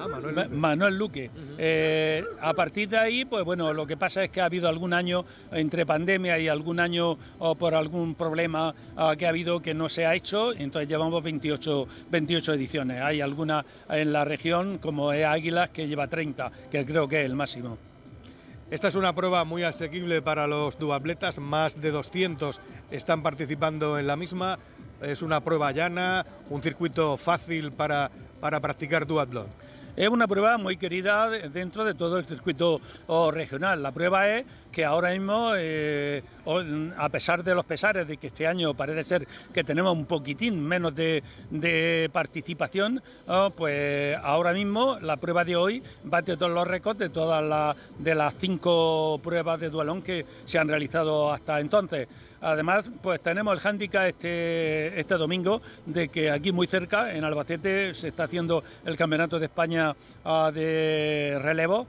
Ah, 0.01 0.09
Manuel 0.09 0.35
Luque. 0.35 0.49
Manuel 0.57 0.97
Luque. 0.97 1.31
Eh, 1.59 2.25
a 2.41 2.55
partir 2.55 2.89
de 2.89 2.97
ahí, 2.97 3.27
pues 3.27 3.45
bueno, 3.45 3.75
lo 3.75 3.87
que 3.87 3.99
pasa 3.99 4.25
es 4.25 4.31
que 4.31 4.41
ha 4.41 4.47
habido 4.47 4.67
algún 4.67 4.95
año 4.95 5.27
entre 5.53 5.85
pandemia 5.85 6.39
y 6.39 6.49
algún 6.49 6.81
año 6.81 7.19
o 7.39 7.55
por 7.55 7.75
algún 7.75 8.15
problema 8.15 8.75
ah, 8.97 9.15
que 9.19 9.27
ha 9.27 9.29
habido 9.29 9.61
que 9.61 9.75
no 9.75 9.91
se 9.91 10.07
ha 10.07 10.15
hecho, 10.15 10.55
entonces 10.55 10.89
llevamos 10.89 11.23
28, 11.23 11.87
28 12.11 12.55
ediciones. 12.55 13.03
Hay 13.03 13.21
alguna 13.21 13.67
en 13.91 14.13
la 14.15 14.25
región, 14.25 14.79
como 14.79 15.13
es 15.13 15.27
Águilas, 15.27 15.69
que 15.69 15.87
lleva 15.87 16.09
30, 16.09 16.51
que 16.71 16.87
creo 16.87 17.07
que 17.07 17.21
es 17.21 17.27
el 17.27 17.35
máximo. 17.35 17.77
Esta 18.71 18.89
es 18.89 18.95
una 18.95 19.13
prueba 19.15 19.45
muy 19.45 19.65
asequible 19.65 20.23
para 20.23 20.47
los 20.47 20.79
duatletas, 20.79 21.41
más 21.41 21.79
de 21.79 21.91
200 21.91 22.61
están 22.91 23.23
participando 23.23 23.99
en 23.99 24.07
la 24.07 24.17
misma. 24.17 24.59
Es 25.03 25.23
una 25.23 25.41
prueba 25.41 25.73
llana, 25.73 26.25
un 26.49 26.63
circuito 26.63 27.17
fácil 27.17 27.73
para, 27.73 28.11
para 28.41 28.61
practicar 28.61 29.07
duatlón. 29.07 29.47
Es 30.01 30.09
una 30.09 30.27
prueba 30.27 30.57
muy 30.57 30.79
querida 30.79 31.29
dentro 31.29 31.85
de 31.85 31.93
todo 31.93 32.17
el 32.17 32.25
circuito 32.25 32.81
regional. 33.35 33.83
La 33.83 33.93
prueba 33.93 34.31
es 34.31 34.47
que 34.73 34.83
ahora 34.83 35.11
mismo, 35.11 35.53
eh, 35.55 36.23
a 36.97 37.09
pesar 37.11 37.45
de 37.45 37.55
los 37.55 37.67
pesares 37.67 38.09
de 38.09 38.17
que 38.17 38.29
este 38.29 38.47
año 38.47 38.73
parece 38.73 39.03
ser 39.03 39.29
que 39.53 39.63
tenemos 39.63 39.93
un 39.93 40.07
poquitín 40.07 40.59
menos 40.67 40.95
de, 40.95 42.09
participación, 42.15 43.03
pues 43.55 44.17
ahora 44.23 44.55
mismo 44.55 44.99
la 45.01 45.19
prueba 45.19 45.45
de 45.45 45.57
hoy 45.57 45.83
bate 46.03 46.39
todos 46.39 46.53
los 46.53 46.67
récords 46.67 46.99
de 46.99 47.11
todas 47.11 47.45
las 47.45 47.77
las 48.03 48.35
cinco 48.39 49.21
pruebas 49.23 49.61
de 49.61 49.69
dualón 49.69 50.01
que 50.01 50.25
se 50.47 50.59
han 50.59 50.69
realizado 50.69 51.31
hasta 51.31 51.61
entonces. 51.61 52.09
Además, 52.41 52.91
pues 53.03 53.21
tenemos 53.21 53.53
el 53.55 53.61
hándicap 53.61 54.07
este, 54.07 54.99
este 54.99 55.15
domingo 55.15 55.61
de 55.87 56.09
que 56.09 56.31
aquí 56.31 56.53
muy 56.53 56.67
cerca, 56.67 57.15
en 57.15 57.25
Albacete, 57.25 57.95
se 57.95 58.09
está 58.09 58.25
haciendo 58.25 58.65
el 58.85 58.97
Campeonato 58.97 59.39
de 59.39 59.47
España 59.47 59.95
de 60.53 61.39
relevo 61.43 61.87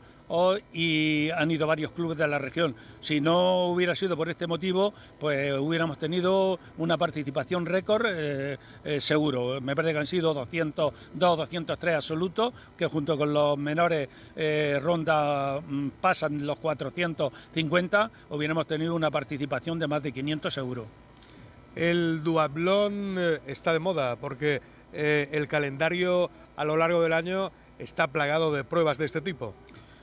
y 0.73 1.29
han 1.31 1.51
ido 1.51 1.67
varios 1.67 1.91
clubes 1.91 2.17
de 2.17 2.27
la 2.27 2.39
región. 2.39 2.75
Si 3.01 3.19
no 3.19 3.65
hubiera 3.67 3.95
sido 3.95 4.15
por 4.15 4.29
este 4.29 4.47
motivo, 4.47 4.93
pues 5.19 5.53
hubiéramos 5.59 5.97
tenido 5.97 6.59
una 6.77 6.97
participación 6.97 7.65
récord 7.65 8.05
eh, 8.07 8.57
eh, 8.83 9.01
seguro. 9.01 9.59
Me 9.61 9.75
parece 9.75 9.93
que 9.93 9.99
han 9.99 10.07
sido 10.07 10.33
202, 10.33 10.93
203 11.13 11.95
absolutos, 11.95 12.53
que 12.77 12.87
junto 12.87 13.17
con 13.17 13.33
los 13.33 13.57
menores 13.57 14.07
eh, 14.35 14.79
ronda 14.81 15.59
mm, 15.59 15.89
pasan 15.99 16.45
los 16.45 16.57
450, 16.59 18.11
hubiéramos 18.29 18.67
tenido 18.67 18.95
una 18.95 19.11
participación 19.11 19.79
de 19.79 19.87
más 19.87 20.01
de 20.01 20.11
500 20.11 20.57
euros. 20.57 20.85
El 21.75 22.23
duablón 22.23 23.17
está 23.47 23.71
de 23.71 23.79
moda 23.79 24.17
porque 24.17 24.61
el 24.91 25.47
calendario 25.47 26.29
a 26.57 26.65
lo 26.65 26.75
largo 26.75 27.01
del 27.01 27.13
año 27.13 27.49
está 27.79 28.07
plagado 28.07 28.51
de 28.51 28.65
pruebas 28.65 28.97
de 28.97 29.05
este 29.05 29.21
tipo. 29.21 29.53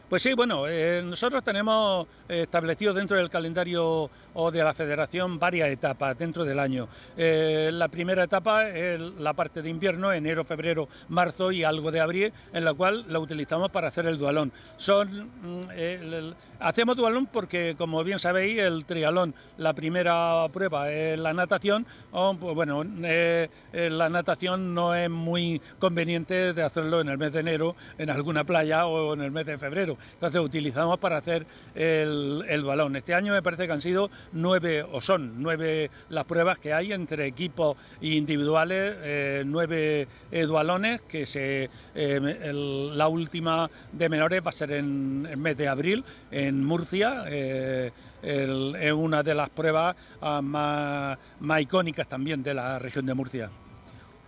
Pues 0.08 0.22
sí, 0.22 0.32
bueno, 0.32 0.66
eh, 0.66 1.02
nosotros 1.04 1.44
tenemos 1.44 2.06
establecido 2.28 2.94
dentro 2.94 3.18
del 3.18 3.28
calendario 3.28 4.10
o 4.40 4.52
de 4.52 4.62
la 4.62 4.72
federación 4.72 5.38
varias 5.38 5.68
etapas 5.68 6.16
dentro 6.16 6.44
del 6.44 6.60
año. 6.60 6.88
Eh, 7.16 7.70
la 7.72 7.88
primera 7.88 8.22
etapa 8.22 8.68
es 8.68 9.00
la 9.00 9.32
parte 9.32 9.62
de 9.62 9.68
invierno, 9.68 10.12
enero, 10.12 10.44
febrero, 10.44 10.88
marzo 11.08 11.50
y 11.50 11.64
algo 11.64 11.90
de 11.90 12.00
abril, 12.00 12.32
en 12.52 12.64
la 12.64 12.72
cual 12.72 13.04
la 13.08 13.18
utilizamos 13.18 13.70
para 13.70 13.88
hacer 13.88 14.06
el 14.06 14.16
dualón. 14.16 14.52
Son, 14.76 15.08
mm, 15.08 15.60
eh, 15.72 16.32
hacemos 16.60 16.96
dualón 16.96 17.26
porque, 17.26 17.74
como 17.76 18.04
bien 18.04 18.20
sabéis, 18.20 18.60
el 18.60 18.84
trialón, 18.84 19.34
la 19.56 19.72
primera 19.74 20.46
prueba 20.52 20.88
es 20.90 21.18
la 21.18 21.34
natación, 21.34 21.84
pues 22.12 22.54
bueno, 22.54 22.84
la 22.84 24.08
natación 24.08 24.72
no 24.72 24.94
es 24.94 25.10
muy 25.10 25.60
conveniente 25.80 26.52
de 26.52 26.62
hacerlo 26.62 27.00
en 27.00 27.08
el 27.08 27.18
mes 27.18 27.32
de 27.32 27.40
enero, 27.40 27.74
en 27.98 28.10
alguna 28.10 28.44
playa 28.44 28.86
o 28.86 29.14
en 29.14 29.22
el 29.22 29.30
mes 29.30 29.46
de 29.46 29.58
febrero. 29.58 29.96
Entonces 30.14 30.40
utilizamos 30.40 30.98
para 30.98 31.18
hacer 31.18 31.46
el, 31.74 32.64
balón. 32.64 32.96
Este 32.96 33.14
año 33.14 33.32
me 33.32 33.42
parece 33.42 33.66
que 33.66 33.72
han 33.72 33.80
sido 33.80 34.10
nueve, 34.32 34.82
o 34.82 35.00
son 35.00 35.42
nueve 35.42 35.90
las 36.08 36.24
pruebas 36.24 36.58
que 36.58 36.72
hay 36.72 36.92
entre 36.92 37.26
equipos 37.26 37.76
individuales, 38.00 38.96
eh, 39.02 39.42
nueve 39.46 40.08
balones, 40.48 41.02
que 41.02 41.26
se, 41.26 41.70
eh, 41.94 42.52
la 42.94 43.08
última 43.08 43.70
de 43.92 44.08
menores 44.08 44.42
va 44.44 44.50
a 44.50 44.52
ser 44.52 44.72
en 44.72 45.26
el 45.30 45.36
mes 45.36 45.56
de 45.56 45.68
abril 45.68 46.04
en 46.30 46.64
Murcia. 46.64 47.24
Eh, 47.26 47.90
es 48.22 48.92
una 48.92 49.22
de 49.22 49.34
las 49.34 49.48
pruebas 49.48 49.94
ah, 50.20 50.40
más, 50.42 51.18
icónicas 51.60 52.08
también 52.08 52.42
de 52.42 52.54
la 52.54 52.78
región 52.78 53.06
de 53.06 53.14
Murcia. 53.14 53.50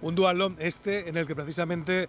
Un 0.00 0.14
dualón 0.14 0.56
este 0.58 1.08
en 1.08 1.16
el 1.16 1.26
que 1.26 1.34
precisamente 1.34 2.08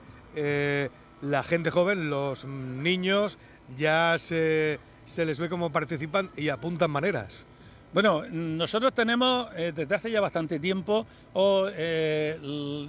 la 1.22 1.44
gente 1.44 1.70
joven, 1.70 2.10
los 2.10 2.46
niños, 2.46 3.38
ya 3.76 4.16
se, 4.18 4.80
se 5.06 5.26
les 5.26 5.40
ve 5.40 5.50
como 5.50 5.72
participan 5.72 6.30
y 6.38 6.50
apuntan 6.50 6.92
maneras. 6.92 7.46
Bueno, 7.94 8.24
nosotros 8.32 8.94
tenemos 8.94 9.50
eh, 9.54 9.74
desde 9.76 9.96
hace 9.96 10.10
ya 10.10 10.22
bastante 10.22 10.60
tiempo, 10.60 11.06
eh, 11.76 12.40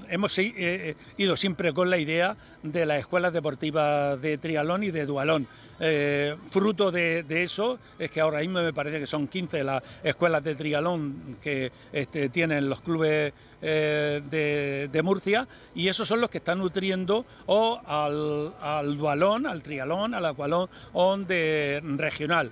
hemos 0.09 0.38
eh, 0.38 0.94
ido 1.16 1.37
siempre 1.37 1.73
con 1.73 1.90
la 1.90 1.99
idea 1.99 2.37
de 2.62 2.87
las 2.87 3.00
escuelas 3.00 3.32
deportivas 3.32 4.23
de 4.23 4.38
trialón 4.38 4.85
y 4.85 4.92
de 4.92 5.04
dualón. 5.04 5.49
fruto 6.52 6.92
de, 6.92 7.25
eso 7.28 7.80
es 7.99 8.12
que 8.12 8.21
ahora 8.21 8.38
mismo 8.38 8.62
me 8.62 8.73
parece 8.73 9.00
que 9.00 9.09
son 9.09 9.26
15 9.26 9.64
las 9.64 9.82
escuelas 10.04 10.44
de 10.44 10.54
trialón 10.54 11.37
que 11.42 11.73
este, 11.92 12.28
tienen 12.28 12.68
los 12.68 12.80
clubes 12.80 13.32
de, 13.62 15.00
Murcia 15.04 15.47
y 15.75 15.88
esos 15.88 16.09
son 16.09 16.21
los 16.21 16.28
que 16.28 16.38
están 16.38 16.59
nutriendo 16.59 17.25
o 17.47 17.81
al, 17.87 18.52
al 18.61 18.99
dualón, 18.99 19.47
al 19.47 19.62
trialón, 19.62 20.14
al 20.14 20.26
acualón 20.26 20.69
de 21.26 21.81
regional. 21.97 22.50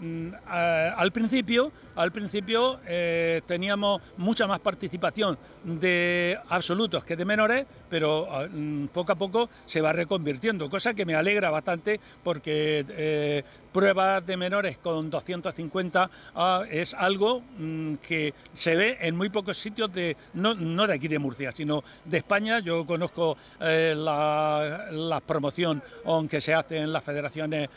Mm, 0.00 0.28
al 0.46 1.12
principio, 1.12 1.72
al 1.96 2.12
principio 2.12 2.80
eh, 2.86 3.42
teníamos 3.46 4.02
mucha 4.16 4.46
más 4.46 4.60
participación 4.60 5.38
de 5.62 6.38
absolutos 6.48 7.04
que 7.04 7.16
de 7.16 7.24
menores, 7.24 7.66
pero 7.88 8.26
ah, 8.30 8.46
mm, 8.50 8.88
poco 8.88 9.12
a 9.12 9.16
poco 9.16 9.48
se 9.64 9.80
va 9.80 9.92
reconvirtiendo, 9.92 10.68
cosa 10.68 10.94
que 10.94 11.04
me 11.04 11.14
alegra 11.14 11.50
bastante 11.50 12.00
porque 12.22 12.84
eh, 12.88 13.44
pruebas 13.72 14.24
de 14.26 14.36
menores 14.36 14.78
con 14.78 15.10
250 15.10 16.10
ah, 16.34 16.62
es 16.70 16.94
algo 16.94 17.42
mm, 17.58 17.94
que 17.96 18.34
se 18.52 18.76
ve 18.76 18.98
en 19.00 19.16
muy 19.16 19.30
pocos 19.30 19.56
sitios 19.56 19.92
de 19.92 20.16
no, 20.34 20.54
no, 20.54 20.86
de 20.86 20.94
aquí 20.94 21.08
de 21.08 21.18
Murcia, 21.18 21.52
sino 21.52 21.82
de 22.04 22.18
España. 22.18 22.60
Yo 22.60 22.86
conozco 22.86 23.36
eh, 23.60 23.94
la, 23.96 25.20
promoción 25.26 25.82
que 26.28 26.40
se 26.40 26.54
hace 26.54 26.78
en 26.78 26.92
las 26.92 27.02
federaciones 27.02 27.68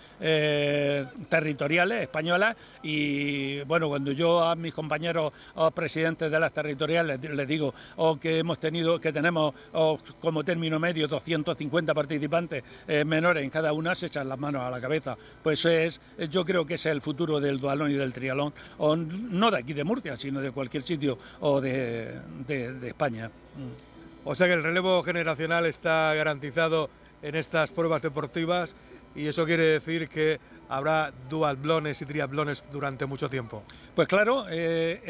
territoriales 1.30 2.02
españolas 2.02 2.56
y 2.84 3.62
bueno, 3.62 3.88
cuando 3.88 4.07
yo 4.12 4.44
a 4.44 4.56
mis 4.56 4.74
compañeros 4.74 5.34
presidentes 5.74 6.32
de 6.32 6.40
las 6.40 6.52
territoriales 6.52 7.20
les 7.22 7.48
digo 7.48 7.74
que 8.20 8.40
hemos 8.40 8.60
tenido, 8.60 9.00
que 9.00 9.12
tenemos 9.12 9.54
como 10.20 10.44
término 10.44 10.80
medio 10.80 11.08
250 11.08 11.94
participantes 11.94 12.64
eh, 12.88 13.04
menores 13.04 13.44
en 13.44 13.50
cada 13.50 13.74
una, 13.74 13.96
se 13.96 14.08
echan 14.08 14.28
las 14.28 14.40
manos 14.40 14.62
a 14.62 14.70
la 14.70 14.82
cabeza. 14.82 15.18
Pues 15.44 15.66
es 15.66 16.00
yo 16.30 16.46
creo 16.46 16.66
que 16.66 16.76
es 16.76 16.86
el 16.86 17.02
futuro 17.02 17.40
del 17.40 17.60
dualón 17.60 17.92
y 17.92 17.96
del 17.96 18.14
trialón, 18.14 18.54
no 18.80 19.52
de 19.52 19.58
aquí 19.58 19.74
de 19.74 19.84
Murcia, 19.84 20.16
sino 20.18 20.42
de 20.42 20.52
cualquier 20.52 20.84
sitio 20.84 21.18
o 21.42 21.62
de, 21.62 22.20
España. 22.84 23.30
O 24.24 24.36
sea 24.36 24.48
que 24.48 24.54
el 24.54 24.64
relevo 24.64 25.04
generacional 25.04 25.66
está 25.66 26.14
garantizado 26.14 26.90
en 27.22 27.36
estas 27.36 27.72
pruebas 27.72 28.02
deportivas 28.02 28.76
y 29.16 29.28
eso 29.28 29.46
quiere 29.46 29.64
decir 29.64 30.10
que 30.10 30.40
habrá 30.70 31.12
duatlones 31.30 32.02
y 32.02 32.06
triatlones 32.06 32.64
durante 32.72 33.06
mucho 33.06 33.30
tiempo. 33.30 33.64
Pues 33.96 34.08
claro, 34.08 34.46
eh, 34.50 35.02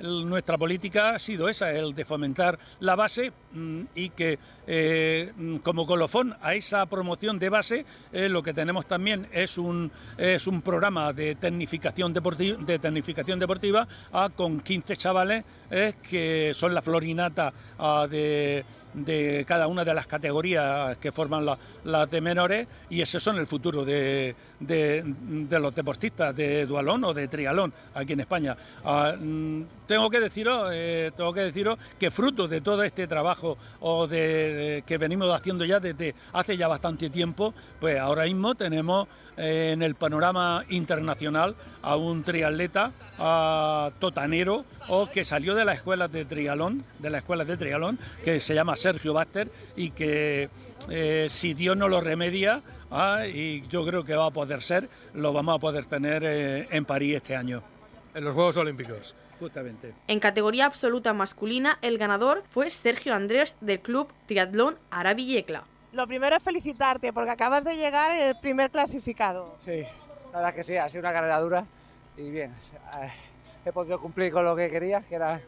nuestra 0.00 0.58
política 0.58 1.10
ha 1.10 1.18
sido 1.18 1.48
esa, 1.48 1.70
el 1.70 1.94
de 1.94 2.04
fomentar 2.04 2.58
la 2.80 2.96
base 2.96 3.32
mm, 3.52 3.80
y 3.94 4.10
que 4.10 4.38
eh, 4.66 5.32
mm, 5.36 5.56
como 5.58 5.86
colofón 5.86 6.34
a 6.40 6.54
esa 6.54 6.84
promoción 6.86 7.38
de 7.38 7.48
base 7.48 7.86
eh, 8.12 8.28
lo 8.28 8.42
que 8.42 8.52
tenemos 8.52 8.86
también 8.86 9.28
es 9.32 9.58
un, 9.58 9.90
es 10.18 10.46
un 10.46 10.62
programa 10.62 11.12
de 11.12 11.36
tecnificación 11.36 12.12
deportiva, 12.12 12.58
de 12.62 12.78
tecnificación 12.78 13.38
deportiva 13.38 13.86
ah, 14.12 14.28
con 14.34 14.60
15 14.60 14.96
chavales 14.96 15.44
que 16.08 16.52
son 16.54 16.74
la 16.74 16.82
florinata 16.82 17.52
ah, 17.78 18.06
de 18.08 18.64
de 18.96 19.44
cada 19.46 19.68
una 19.68 19.84
de 19.84 19.94
las 19.94 20.06
categorías 20.06 20.96
que 20.96 21.12
forman 21.12 21.46
las 21.84 22.10
de 22.10 22.20
menores 22.20 22.66
y 22.88 23.02
esos 23.02 23.22
son 23.22 23.36
el 23.36 23.46
futuro 23.46 23.84
de, 23.84 24.34
los 25.50 25.74
deportistas 25.74 26.34
de 26.34 26.66
dualón 26.66 27.04
o 27.04 27.14
de 27.14 27.28
trialón 27.28 27.72
aquí 27.94 28.14
en 28.14 28.20
España. 28.20 28.56
Ah, 28.84 29.14
mm, 29.18 29.62
tengo 29.86 30.10
que 30.10 30.20
deciros, 30.20 30.70
eh, 30.72 31.12
tengo 31.16 31.32
que 31.32 31.40
deciros 31.40 31.78
que 31.98 32.10
fruto 32.10 32.48
de 32.48 32.60
todo 32.60 32.82
este 32.82 33.06
trabajo 33.06 33.56
o 33.80 34.06
de, 34.06 34.82
que 34.86 34.98
venimos 34.98 35.32
haciendo 35.34 35.64
ya 35.64 35.80
desde 35.80 36.14
hace 36.32 36.56
ya 36.56 36.68
bastante 36.68 37.08
tiempo, 37.10 37.54
pues 37.80 37.98
ahora 37.98 38.24
mismo 38.24 38.54
tenemos 38.54 39.08
eh, 39.36 39.70
en 39.72 39.82
el 39.82 39.94
panorama 39.94 40.64
internacional 40.68 41.54
a 41.82 41.96
un 41.96 42.24
triatleta 42.24 42.92
totanero 43.98 44.64
o 44.88 45.08
que 45.08 45.24
salió 45.24 45.54
de 45.54 45.64
la 45.64 45.72
escuela 45.72 46.08
de 46.08 46.24
trialón, 46.24 46.84
de 46.98 47.10
la 47.10 47.18
escuela 47.18 47.44
de 47.44 47.56
trialón, 47.56 47.98
que 48.24 48.40
se 48.40 48.54
llama 48.54 48.76
Sergio 48.76 49.14
Baster 49.14 49.50
y 49.74 49.90
que 49.90 50.50
eh, 50.90 51.26
si 51.30 51.54
Dios 51.54 51.76
no 51.76 51.88
lo 51.88 52.00
remedia, 52.00 52.62
ah, 52.90 53.26
y 53.26 53.66
yo 53.68 53.86
creo 53.86 54.04
que 54.04 54.14
va 54.14 54.26
a 54.26 54.30
poder 54.30 54.62
ser, 54.62 54.88
lo 55.14 55.32
vamos 55.32 55.56
a 55.56 55.58
poder 55.58 55.86
tener 55.86 56.24
en 56.70 56.84
París 56.84 57.16
este 57.16 57.36
año. 57.36 57.62
En 58.14 58.24
los 58.24 58.34
Juegos 58.34 58.56
Olímpicos. 58.56 59.14
Justamente. 59.38 59.94
En 60.08 60.20
categoría 60.20 60.66
absoluta 60.66 61.12
masculina, 61.12 61.78
el 61.82 61.98
ganador 61.98 62.42
fue 62.48 62.70
Sergio 62.70 63.14
Andrés 63.14 63.56
del 63.60 63.80
club 63.80 64.12
Triatlón 64.26 64.78
Arabi 64.90 65.26
Yecla. 65.26 65.64
Lo 65.92 66.06
primero 66.06 66.36
es 66.36 66.42
felicitarte 66.42 67.12
porque 67.12 67.30
acabas 67.30 67.64
de 67.64 67.76
llegar 67.76 68.10
el 68.10 68.38
primer 68.40 68.70
clasificado. 68.70 69.56
Sí, 69.60 69.82
la 70.32 70.38
verdad 70.38 70.54
que 70.54 70.64
sí, 70.64 70.76
ha 70.76 70.88
sido 70.88 71.00
una 71.00 71.12
carrera 71.12 71.40
dura 71.40 71.64
y 72.16 72.30
bien. 72.30 72.54
eh, 73.00 73.12
He 73.64 73.72
podido 73.72 74.00
cumplir 74.00 74.32
con 74.32 74.44
lo 74.44 74.54
que 74.54 74.70
quería, 74.70 75.00
que 75.00 75.16
era 75.16 75.40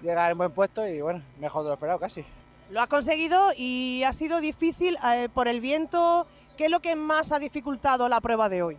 llegar 0.00 0.30
en 0.30 0.38
buen 0.38 0.52
puesto 0.52 0.86
y 0.86 1.00
bueno, 1.00 1.22
mejor 1.40 1.62
de 1.64 1.68
lo 1.68 1.74
esperado 1.74 1.98
casi. 1.98 2.24
Lo 2.70 2.80
has 2.80 2.86
conseguido 2.86 3.50
y 3.56 4.02
ha 4.04 4.12
sido 4.12 4.40
difícil 4.40 4.96
eh, 5.12 5.28
por 5.32 5.48
el 5.48 5.60
viento. 5.60 6.26
¿Qué 6.56 6.66
es 6.66 6.70
lo 6.70 6.80
que 6.80 6.94
más 6.96 7.32
ha 7.32 7.38
dificultado 7.38 8.08
la 8.08 8.20
prueba 8.20 8.48
de 8.48 8.62
hoy? 8.62 8.76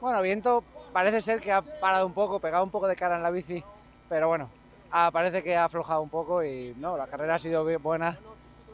Bueno, 0.00 0.22
viento 0.22 0.64
parece 0.92 1.20
ser 1.22 1.40
que 1.40 1.52
ha 1.52 1.62
parado 1.62 2.06
un 2.06 2.12
poco, 2.12 2.38
pegado 2.40 2.64
un 2.64 2.70
poco 2.70 2.86
de 2.88 2.96
cara 2.96 3.16
en 3.16 3.22
la 3.22 3.30
bici, 3.30 3.62
pero 4.08 4.28
bueno, 4.28 4.48
ah, 4.90 5.10
parece 5.12 5.42
que 5.42 5.56
ha 5.56 5.64
aflojado 5.64 6.02
un 6.02 6.08
poco 6.08 6.42
y 6.44 6.74
no, 6.78 6.96
la 6.96 7.06
carrera 7.06 7.36
ha 7.36 7.38
sido 7.38 7.64
bien 7.64 7.82
buena, 7.82 8.18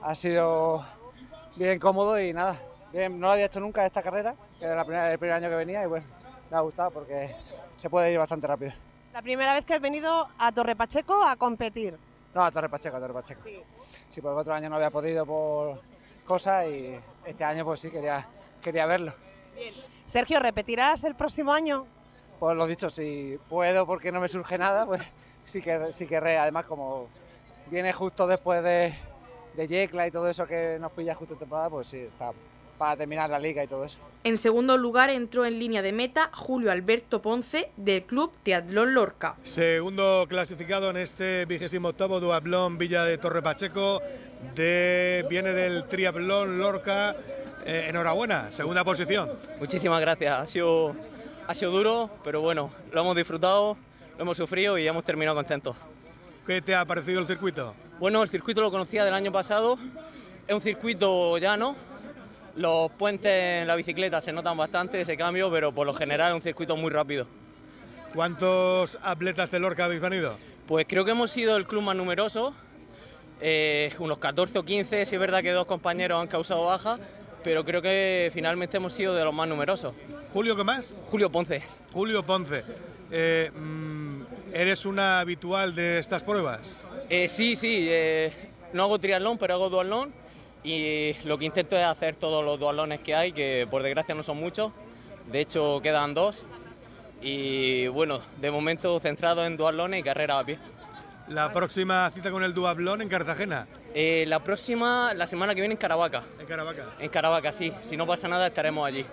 ha 0.02 0.14
sido 0.14 0.84
bien 1.56 1.78
cómodo 1.78 2.20
y 2.20 2.32
nada, 2.32 2.56
bien, 2.92 3.18
no 3.18 3.26
lo 3.26 3.32
había 3.32 3.46
hecho 3.46 3.60
nunca 3.60 3.84
esta 3.86 4.02
carrera, 4.02 4.34
que 4.58 4.64
era 4.64 4.74
la 4.76 4.84
primera- 4.84 5.12
el 5.12 5.18
primer 5.18 5.36
año 5.36 5.48
que 5.48 5.56
venía 5.56 5.82
y 5.82 5.86
bueno, 5.86 6.06
me 6.50 6.56
ha 6.56 6.60
gustado 6.60 6.90
porque 6.90 7.34
se 7.76 7.90
puede 7.90 8.12
ir 8.12 8.18
bastante 8.18 8.46
rápido. 8.46 8.72
La 9.12 9.22
primera 9.22 9.54
vez 9.54 9.64
que 9.64 9.74
has 9.74 9.80
venido 9.80 10.28
a 10.38 10.52
Torre 10.52 10.76
Pacheco 10.76 11.22
a 11.24 11.36
competir. 11.36 11.96
No, 12.34 12.44
a 12.44 12.50
Torre 12.50 12.68
Pacheco, 12.68 12.96
a 12.96 13.00
Torre 13.00 13.14
Pacheco. 13.14 13.40
Sí. 14.10 14.20
porque 14.20 14.40
otro 14.40 14.52
año 14.54 14.68
no 14.68 14.76
había 14.76 14.90
podido 14.90 15.24
por 15.24 15.80
cosas 16.26 16.66
y 16.66 16.94
este 17.24 17.42
año 17.44 17.64
pues 17.64 17.80
sí 17.80 17.90
quería, 17.90 18.26
quería 18.62 18.84
verlo. 18.84 19.14
Sergio, 20.04 20.38
¿repetirás 20.38 21.02
el 21.04 21.14
próximo 21.14 21.52
año? 21.52 21.86
Pues 22.38 22.56
lo 22.56 22.66
dicho, 22.66 22.90
si 22.90 23.38
puedo 23.48 23.86
porque 23.86 24.12
no 24.12 24.20
me 24.20 24.28
surge 24.28 24.58
nada, 24.58 24.86
pues 24.86 25.02
sí 25.44 25.62
que 25.62 25.92
sí 25.92 26.06
querré. 26.06 26.38
Además, 26.38 26.66
como 26.66 27.08
viene 27.70 27.92
justo 27.92 28.26
después 28.26 28.62
de, 28.62 28.94
de 29.54 29.66
Yecla 29.66 30.06
y 30.06 30.10
todo 30.10 30.28
eso 30.28 30.46
que 30.46 30.78
nos 30.80 30.92
pilla 30.92 31.14
justo 31.14 31.34
en 31.34 31.40
temporada, 31.40 31.70
pues 31.70 31.88
sí, 31.88 31.98
está 31.98 32.32
para 32.76 32.96
terminar 32.96 33.30
la 33.30 33.38
liga 33.38 33.64
y 33.64 33.66
todo 33.66 33.84
eso. 33.84 33.98
En 34.24 34.38
segundo 34.38 34.76
lugar 34.76 35.10
entró 35.10 35.44
en 35.44 35.58
línea 35.58 35.82
de 35.82 35.92
meta 35.92 36.30
Julio 36.32 36.70
Alberto 36.70 37.22
Ponce 37.22 37.70
del 37.76 38.02
club 38.04 38.32
Triatlón 38.42 38.94
Lorca. 38.94 39.36
Segundo 39.42 40.26
clasificado 40.28 40.90
en 40.90 40.96
este 40.98 41.44
vigésimo 41.46 41.88
octavo 41.88 42.20
Duablón 42.20 42.78
Villa 42.78 43.04
de 43.04 43.18
Torre 43.18 43.42
Pacheco. 43.42 44.00
De, 44.54 45.24
viene 45.30 45.52
del 45.52 45.84
Triatlón 45.84 46.58
Lorca. 46.58 47.16
Eh, 47.64 47.86
enhorabuena, 47.88 48.50
segunda 48.52 48.84
posición. 48.84 49.30
Muchísimas 49.58 50.00
gracias. 50.00 50.40
Ha 50.40 50.46
sido, 50.46 50.94
ha 51.46 51.54
sido 51.54 51.70
duro, 51.70 52.10
pero 52.24 52.40
bueno, 52.40 52.70
lo 52.92 53.00
hemos 53.00 53.16
disfrutado, 53.16 53.76
lo 54.16 54.22
hemos 54.22 54.36
sufrido 54.36 54.78
y 54.78 54.86
hemos 54.86 55.04
terminado 55.04 55.36
contentos. 55.36 55.76
¿Qué 56.46 56.60
te 56.60 56.74
ha 56.74 56.84
parecido 56.84 57.20
el 57.20 57.26
circuito? 57.26 57.74
Bueno, 57.98 58.22
el 58.22 58.28
circuito 58.28 58.60
lo 58.60 58.70
conocía 58.70 59.04
del 59.04 59.14
año 59.14 59.32
pasado. 59.32 59.78
Es 60.46 60.54
un 60.54 60.60
circuito 60.60 61.38
llano. 61.38 61.76
Los 62.56 62.90
puentes 62.92 63.62
en 63.62 63.66
la 63.66 63.74
bicicleta 63.76 64.20
se 64.20 64.32
notan 64.32 64.56
bastante 64.56 65.00
ese 65.00 65.16
cambio, 65.16 65.50
pero 65.50 65.72
por 65.72 65.86
lo 65.86 65.94
general 65.94 66.30
es 66.30 66.36
un 66.36 66.42
circuito 66.42 66.76
muy 66.76 66.90
rápido. 66.90 67.26
¿Cuántos 68.14 68.98
atletas 69.02 69.50
de 69.50 69.58
Lorca 69.58 69.84
habéis 69.84 70.00
venido? 70.00 70.36
Pues 70.66 70.86
creo 70.88 71.04
que 71.04 71.10
hemos 71.10 71.30
sido 71.30 71.56
el 71.56 71.66
club 71.66 71.82
más 71.82 71.96
numeroso, 71.96 72.54
eh, 73.40 73.92
unos 73.98 74.18
14 74.18 74.58
o 74.58 74.64
15, 74.64 75.04
sí 75.04 75.14
es 75.14 75.20
verdad 75.20 75.42
que 75.42 75.52
dos 75.52 75.66
compañeros 75.66 76.20
han 76.20 76.26
causado 76.26 76.64
baja, 76.64 76.98
pero 77.46 77.64
creo 77.64 77.80
que 77.80 78.28
finalmente 78.34 78.76
hemos 78.76 78.92
sido 78.92 79.14
de 79.14 79.22
los 79.22 79.32
más 79.32 79.46
numerosos. 79.46 79.94
¿Julio 80.32 80.56
qué 80.56 80.64
más? 80.64 80.92
Julio 81.12 81.30
Ponce. 81.30 81.62
Julio 81.92 82.26
Ponce. 82.26 82.64
Eh, 83.08 83.52
mm, 83.54 84.22
¿Eres 84.52 84.84
una 84.84 85.20
habitual 85.20 85.72
de 85.72 86.00
estas 86.00 86.24
pruebas? 86.24 86.76
Eh, 87.08 87.28
sí, 87.28 87.54
sí, 87.54 87.86
eh, 87.88 88.32
no 88.72 88.82
hago 88.82 88.98
triatlón, 88.98 89.38
pero 89.38 89.54
hago 89.54 89.70
duatlón 89.70 90.12
y 90.64 91.14
lo 91.22 91.38
que 91.38 91.44
intento 91.44 91.76
es 91.76 91.84
hacer 91.84 92.16
todos 92.16 92.44
los 92.44 92.58
duatlones 92.58 92.98
que 92.98 93.14
hay, 93.14 93.30
que 93.30 93.68
por 93.70 93.84
desgracia 93.84 94.12
no 94.16 94.24
son 94.24 94.38
muchos, 94.38 94.72
de 95.30 95.42
hecho 95.42 95.78
quedan 95.80 96.14
dos 96.14 96.44
y 97.22 97.86
bueno, 97.86 98.22
de 98.40 98.50
momento 98.50 98.98
centrado 98.98 99.46
en 99.46 99.56
duatlones 99.56 100.00
y 100.00 100.02
carrera 100.02 100.40
a 100.40 100.44
pie. 100.44 100.58
La 101.28 101.52
próxima 101.52 102.10
cita 102.10 102.32
con 102.32 102.42
el 102.42 102.54
Duablón 102.54 103.02
en 103.02 103.08
Cartagena. 103.08 103.66
Eh, 103.98 104.26
la 104.28 104.40
próxima, 104.40 105.14
la 105.14 105.26
semana 105.26 105.54
que 105.54 105.62
viene 105.62 105.72
en 105.72 105.78
Caravaca. 105.78 106.22
En 106.38 106.44
Caravaca. 106.44 106.84
En 106.98 107.08
Caravaca, 107.08 107.50
sí. 107.50 107.72
Si 107.80 107.96
no 107.96 108.06
pasa 108.06 108.28
nada, 108.28 108.48
estaremos 108.48 108.86
allí. 108.86 109.06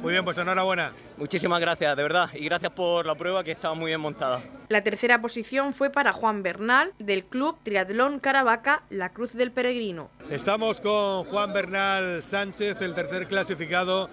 Muy 0.00 0.12
bien, 0.12 0.24
pues 0.24 0.38
enhorabuena. 0.38 0.94
Muchísimas 1.18 1.60
gracias, 1.60 1.94
de 1.94 2.02
verdad. 2.02 2.30
Y 2.32 2.46
gracias 2.46 2.72
por 2.72 3.04
la 3.04 3.14
prueba 3.16 3.44
que 3.44 3.50
estaba 3.50 3.74
muy 3.74 3.88
bien 3.90 4.00
montada. 4.00 4.40
La 4.70 4.82
tercera 4.82 5.20
posición 5.20 5.74
fue 5.74 5.90
para 5.90 6.14
Juan 6.14 6.42
Bernal 6.42 6.94
del 6.98 7.26
club 7.26 7.58
Triatlón 7.62 8.18
Caravaca 8.18 8.82
La 8.88 9.10
Cruz 9.10 9.34
del 9.34 9.52
Peregrino. 9.52 10.08
Estamos 10.30 10.80
con 10.80 11.24
Juan 11.24 11.52
Bernal 11.52 12.22
Sánchez, 12.22 12.80
el 12.80 12.94
tercer 12.94 13.28
clasificado 13.28 14.08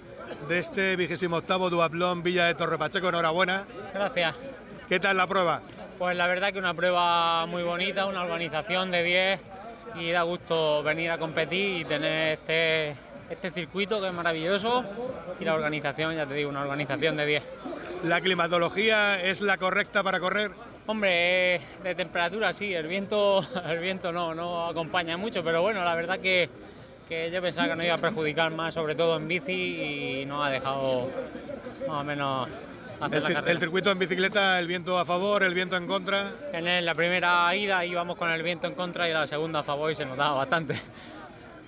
de 0.50 0.60
este 0.60 0.98
vigésimo 0.98 1.38
octavo 1.38 1.70
Duablón 1.70 2.22
Villa 2.22 2.48
de 2.48 2.56
Torre 2.56 2.78
Pacheco. 2.78 3.08
Enhorabuena. 3.08 3.66
Gracias. 3.94 4.36
¿Qué 4.90 5.00
tal 5.00 5.16
la 5.16 5.26
prueba? 5.26 5.62
Pues 5.98 6.18
la 6.18 6.28
verdad 6.28 6.52
que 6.52 6.60
una 6.60 6.74
prueba 6.74 7.46
muy 7.46 7.64
bonita, 7.64 8.08
una 8.08 8.24
organización 8.24 8.92
de 8.92 9.04
10 9.04 9.55
y 10.00 10.12
da 10.12 10.24
gusto 10.24 10.84
venir 10.84 11.12
a 11.12 11.18
competir 11.18 11.82
y 11.82 11.86
tener 11.86 12.40
este, 12.40 12.96
este 13.30 13.52
circuito 13.52 14.02
que 14.02 14.08
es 14.08 14.14
maravilloso 14.14 14.84
y 15.40 15.46
la 15.46 15.56
organización, 15.56 16.16
ya 16.16 16.26
te 16.26 16.34
digo, 16.34 16.50
una 16.50 16.62
organización 16.62 17.18
de 17.18 17.26
10. 17.26 17.44
¿La 18.04 18.22
climatología 18.22 19.22
es 19.22 19.42
la 19.42 19.58
correcta 19.58 20.04
para 20.04 20.20
correr? 20.20 20.52
Hombre, 20.88 21.56
eh, 21.56 21.62
de 21.84 21.96
temperatura 21.96 22.54
sí, 22.54 22.74
el 22.74 22.88
viento, 22.88 23.42
el 23.68 23.80
viento 23.80 24.12
no, 24.12 24.36
no 24.36 24.68
acompaña 24.68 25.18
mucho, 25.18 25.44
pero 25.44 25.62
bueno, 25.62 25.84
la 25.84 25.96
verdad 25.96 26.20
que, 26.20 26.50
que 27.08 27.32
yo 27.32 27.42
pensaba 27.42 27.70
que 27.70 27.76
no 27.76 27.84
iba 27.84 27.96
a 27.96 28.00
perjudicar 28.00 28.52
más, 28.52 28.74
sobre 28.74 28.96
todo 28.96 29.18
en 29.18 29.28
bici, 29.28 30.22
y 30.22 30.26
nos 30.26 30.46
ha 30.46 30.50
dejado 30.50 31.10
más 31.88 32.02
o 32.02 32.04
menos 32.04 32.48
hacer 33.02 33.18
El, 33.18 33.24
la 33.24 33.30
cir- 33.30 33.34
carrera. 33.34 33.52
el 33.52 33.60
circuito 33.60 33.92
en 33.92 34.00
bicicleta, 34.00 34.60
el 34.60 34.68
viento 34.68 34.98
a 34.98 35.06
favor, 35.06 35.44
el 35.44 35.54
viento 35.54 35.76
en 35.78 35.88
contra. 35.88 36.34
En 36.54 36.86
la 36.86 36.96
primera 36.96 37.56
ida 37.56 37.86
íbamos 37.86 38.18
con 38.18 38.30
el 38.32 38.42
viento 38.44 38.68
en 38.68 38.74
contra 38.76 39.08
y 39.10 39.14
la 39.14 39.26
segunda 39.28 39.60
a 39.60 39.64
favor 39.64 39.92
y 39.92 39.96
se 39.96 40.06
notaba 40.06 40.36
bastante. 40.38 40.80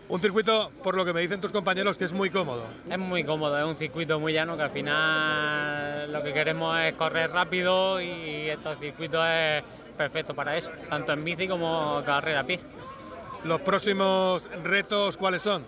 Un 0.10 0.22
circuito, 0.22 0.72
por 0.84 0.96
lo 0.96 1.04
que 1.04 1.12
me 1.12 1.20
dicen 1.20 1.42
tus 1.42 1.52
compañeros, 1.52 1.98
que 1.98 2.06
es 2.06 2.14
muy 2.14 2.30
cómodo. 2.30 2.64
Es 2.90 2.98
muy 2.98 3.26
cómodo, 3.26 3.58
es 3.60 3.66
un 3.66 3.76
circuito 3.76 4.20
muy 4.22 4.32
llano 4.32 4.56
que 4.56 4.64
al 4.64 4.70
final 4.72 6.12
lo 6.14 6.24
que 6.24 6.34
queremos 6.34 6.80
es 6.80 6.94
correr 6.94 7.30
rápido 7.32 8.00
y 8.02 8.50
estos 8.50 8.80
circuitos 8.80 9.26
es 9.28 9.64
perfecto 9.98 10.34
para 10.34 10.56
eso, 10.56 10.72
tanto 10.90 11.12
en 11.12 11.24
bici 11.26 11.48
como 11.48 12.02
carrera 12.06 12.40
a 12.42 12.44
pie. 12.46 12.60
Los 13.44 13.60
próximos 13.62 14.50
retos, 14.64 15.18
¿cuáles 15.18 15.42
son? 15.42 15.66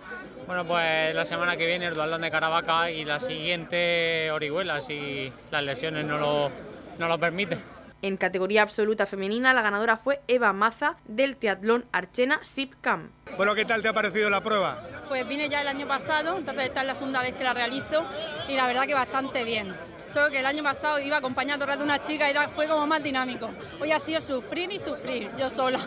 Bueno, 0.50 0.64
pues 0.64 1.14
la 1.14 1.24
semana 1.24 1.56
que 1.56 1.64
viene 1.64 1.86
el 1.86 1.94
dualón 1.94 2.22
de 2.22 2.28
Caravaca 2.28 2.90
y 2.90 3.04
la 3.04 3.20
siguiente 3.20 4.32
Orihuela, 4.32 4.80
si 4.80 5.32
las 5.52 5.62
lesiones 5.62 6.04
no 6.04 6.18
lo, 6.18 6.50
no 6.98 7.06
lo 7.06 7.20
permiten. 7.20 7.62
En 8.02 8.16
categoría 8.16 8.62
absoluta 8.62 9.06
femenina, 9.06 9.54
la 9.54 9.62
ganadora 9.62 9.96
fue 9.96 10.22
Eva 10.26 10.52
Maza 10.52 10.96
del 11.04 11.36
Triatlón 11.36 11.84
Archena 11.92 12.40
SIPCAM. 12.42 13.10
Bueno, 13.36 13.54
¿qué 13.54 13.64
tal 13.64 13.80
te 13.80 13.86
ha 13.86 13.92
parecido 13.92 14.28
la 14.28 14.42
prueba? 14.42 14.82
Pues 15.08 15.28
vine 15.28 15.48
ya 15.48 15.60
el 15.60 15.68
año 15.68 15.86
pasado, 15.86 16.38
entonces 16.38 16.64
esta 16.64 16.80
es 16.80 16.86
la 16.88 16.94
segunda 16.96 17.22
vez 17.22 17.36
que 17.36 17.44
la 17.44 17.54
realizo 17.54 18.04
y 18.48 18.56
la 18.56 18.66
verdad 18.66 18.86
que 18.88 18.94
bastante 18.94 19.44
bien. 19.44 19.72
Solo 20.12 20.30
que 20.30 20.40
el 20.40 20.46
año 20.46 20.64
pasado 20.64 20.98
iba 20.98 21.18
acompañado 21.18 21.64
de 21.64 21.84
una 21.84 22.02
chica 22.02 22.26
y 22.26 22.32
era, 22.32 22.48
fue 22.48 22.66
como 22.66 22.88
más 22.88 23.00
dinámico. 23.00 23.50
Hoy 23.80 23.92
ha 23.92 24.00
sido 24.00 24.20
sufrir 24.20 24.72
y 24.72 24.80
sufrir, 24.80 25.30
yo 25.38 25.48
sola. 25.48 25.78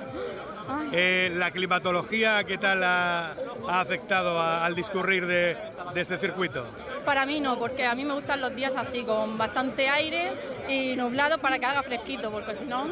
Eh, 0.91 1.31
¿La 1.35 1.51
climatología 1.51 2.43
qué 2.43 2.57
tal 2.57 2.83
ha, 2.83 3.31
ha 3.67 3.81
afectado 3.81 4.39
a- 4.39 4.65
al 4.65 4.75
discurrir 4.75 5.25
de, 5.25 5.57
de 5.93 6.01
este 6.01 6.17
circuito? 6.17 6.65
Para 7.05 7.25
mí 7.25 7.39
no, 7.39 7.57
porque 7.59 7.85
a 7.85 7.95
mí 7.95 8.05
me 8.05 8.13
gustan 8.13 8.41
los 8.41 8.55
días 8.55 8.75
así, 8.75 9.03
con 9.03 9.37
bastante 9.37 9.89
aire 9.89 10.31
y 10.69 10.95
nublado 10.95 11.37
para 11.39 11.59
que 11.59 11.65
haga 11.65 11.83
fresquito, 11.83 12.31
porque 12.31 12.55
si 12.55 12.65
no 12.65 12.87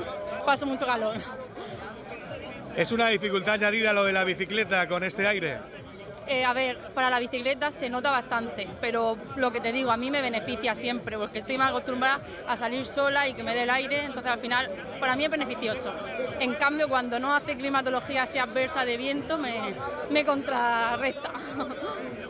paso 0.45 0.65
mucho 0.65 0.85
calor. 0.85 1.15
¿Es 2.75 2.91
una 2.91 3.07
dificultad 3.09 3.55
añadida 3.55 3.93
lo 3.93 4.05
de 4.05 4.13
la 4.13 4.23
bicicleta 4.23 4.87
con 4.87 5.03
este 5.03 5.27
aire? 5.27 5.59
Eh, 6.27 6.45
a 6.45 6.53
ver, 6.53 6.77
para 6.93 7.09
la 7.09 7.19
bicicleta 7.19 7.71
se 7.71 7.89
nota 7.89 8.11
bastante, 8.11 8.67
pero 8.79 9.17
lo 9.35 9.51
que 9.51 9.59
te 9.59 9.71
digo, 9.71 9.91
a 9.91 9.97
mí 9.97 10.11
me 10.11 10.21
beneficia 10.21 10.75
siempre, 10.75 11.17
porque 11.17 11.39
estoy 11.39 11.57
más 11.57 11.71
acostumbrada 11.71 12.21
a 12.47 12.55
salir 12.55 12.85
sola 12.85 13.27
y 13.27 13.33
que 13.33 13.43
me 13.43 13.55
dé 13.55 13.63
el 13.63 13.69
aire, 13.69 14.05
entonces 14.05 14.31
al 14.31 14.39
final 14.39 14.69
para 14.99 15.15
mí 15.15 15.25
es 15.25 15.31
beneficioso. 15.31 15.91
En 16.39 16.53
cambio, 16.55 16.87
cuando 16.87 17.19
no 17.19 17.35
hace 17.35 17.57
climatología 17.57 18.23
así 18.23 18.37
adversa 18.37 18.85
de 18.85 18.97
viento, 18.97 19.37
me, 19.37 19.73
me 20.09 20.23
contrarresta. 20.25 21.33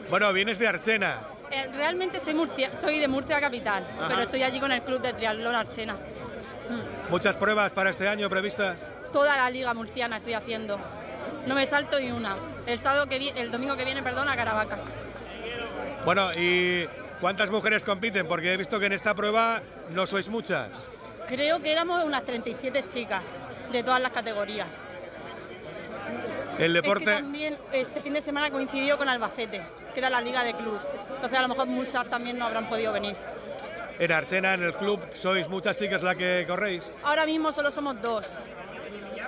Bueno, 0.10 0.34
vienes 0.34 0.60
de 0.60 0.67
Archena. 0.67 1.21
Eh, 1.49 1.69
realmente 1.73 2.19
soy, 2.19 2.34
Murcia, 2.34 2.75
soy 2.75 2.99
de 2.99 3.08
Murcia 3.08 3.39
Capital, 3.39 3.88
Ajá. 3.97 4.10
pero 4.10 4.21
estoy 4.23 4.43
allí 4.43 4.60
con 4.60 4.69
el 4.73 4.82
club 4.82 5.01
de 5.01 5.13
triatlón 5.13 5.56
Archena. 5.56 5.95
¿Muchas 7.10 7.38
pruebas 7.38 7.71
para 7.71 7.91
este 7.91 8.10
año 8.10 8.30
previstas? 8.30 8.86
Toda 9.13 9.38
la 9.38 9.49
liga 9.49 9.73
murciana 9.73 10.17
estoy 10.17 10.34
haciendo. 10.34 10.77
No 11.45 11.56
me 11.56 11.65
salto 11.65 11.99
ni 11.99 12.12
una. 12.12 12.36
El 12.65 12.80
sábado 12.80 13.08
que 13.08 13.17
vi- 13.19 13.34
el 13.36 13.51
domingo 13.51 13.75
que 13.75 13.86
viene, 13.86 14.04
perdón, 14.04 14.30
a 14.30 14.36
Caravaca. 14.36 14.77
Bueno, 16.06 16.32
¿y 16.36 16.88
cuántas 17.19 17.49
mujeres 17.49 17.84
compiten? 17.84 18.27
Porque 18.27 18.54
he 18.54 18.58
visto 18.58 18.80
que 18.80 18.86
en 18.88 18.93
esta 18.93 19.13
prueba 19.15 19.62
no 19.89 20.06
sois 20.08 20.30
muchas. 20.30 20.89
Creo 21.27 21.62
que 21.62 21.71
éramos 21.71 22.04
unas 22.04 22.23
37 22.23 22.86
chicas 22.91 23.21
de 23.71 23.84
todas 23.84 24.01
las 24.01 24.12
categorías. 24.12 24.67
El 26.58 26.75
Es 26.75 26.82
que 26.82 26.88
deporte... 26.88 27.06
también 27.06 27.58
este 27.71 28.01
fin 28.01 28.13
de 28.13 28.21
semana 28.21 28.51
coincidió 28.51 28.97
con 28.97 29.08
Albacete, 29.10 29.62
que 29.93 29.99
era 29.99 30.10
la 30.10 30.21
liga 30.21 30.43
de 30.43 30.54
clubs. 30.54 30.84
Entonces 31.15 31.39
a 31.39 31.41
lo 31.41 31.47
mejor 31.47 31.67
muchas 31.67 32.08
también 32.10 32.38
no 32.38 32.45
habrán 32.45 32.67
podido 32.69 32.91
venir. 32.93 33.15
En 33.99 34.12
Archena, 34.12 34.54
en 34.56 34.63
el 34.63 34.73
club, 34.73 34.99
sois 35.12 35.47
muchas 35.47 35.77
chicas 35.77 36.01
las 36.04 36.15
que 36.15 36.43
corréis. 36.47 36.91
Ahora 37.04 37.25
mismo 37.25 37.51
solo 37.51 37.71
somos 37.71 38.01
dos. 38.01 38.38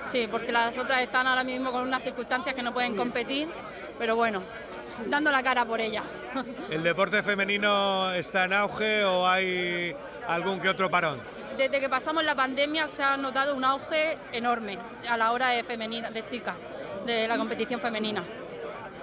Sí, 0.06 0.28
porque 0.30 0.52
las 0.52 0.76
otras 0.78 1.00
están 1.02 1.26
ahora 1.26 1.44
mismo 1.44 1.72
con 1.72 1.82
unas 1.82 2.02
circunstancias 2.02 2.54
que 2.54 2.62
no 2.62 2.72
pueden 2.72 2.96
competir, 2.96 3.48
pero 3.98 4.16
bueno, 4.16 4.40
dando 5.06 5.30
la 5.30 5.42
cara 5.42 5.64
por 5.64 5.80
ellas. 5.80 6.04
¿El 6.70 6.82
deporte 6.82 7.22
femenino 7.22 8.12
está 8.12 8.44
en 8.44 8.52
auge 8.52 9.04
o 9.04 9.26
hay 9.26 9.94
algún 10.26 10.60
que 10.60 10.68
otro 10.68 10.90
parón? 10.90 11.20
Desde 11.56 11.80
que 11.80 11.88
pasamos 11.88 12.24
la 12.24 12.34
pandemia 12.34 12.88
se 12.88 13.02
ha 13.02 13.16
notado 13.16 13.54
un 13.54 13.64
auge 13.64 14.18
enorme 14.32 14.78
a 15.08 15.16
la 15.16 15.32
hora 15.32 15.48
de 15.48 15.62
femenina, 15.62 16.10
de 16.10 16.24
chicas, 16.24 16.56
de 17.06 17.28
la 17.28 17.36
competición 17.36 17.80
femenina. 17.80 18.24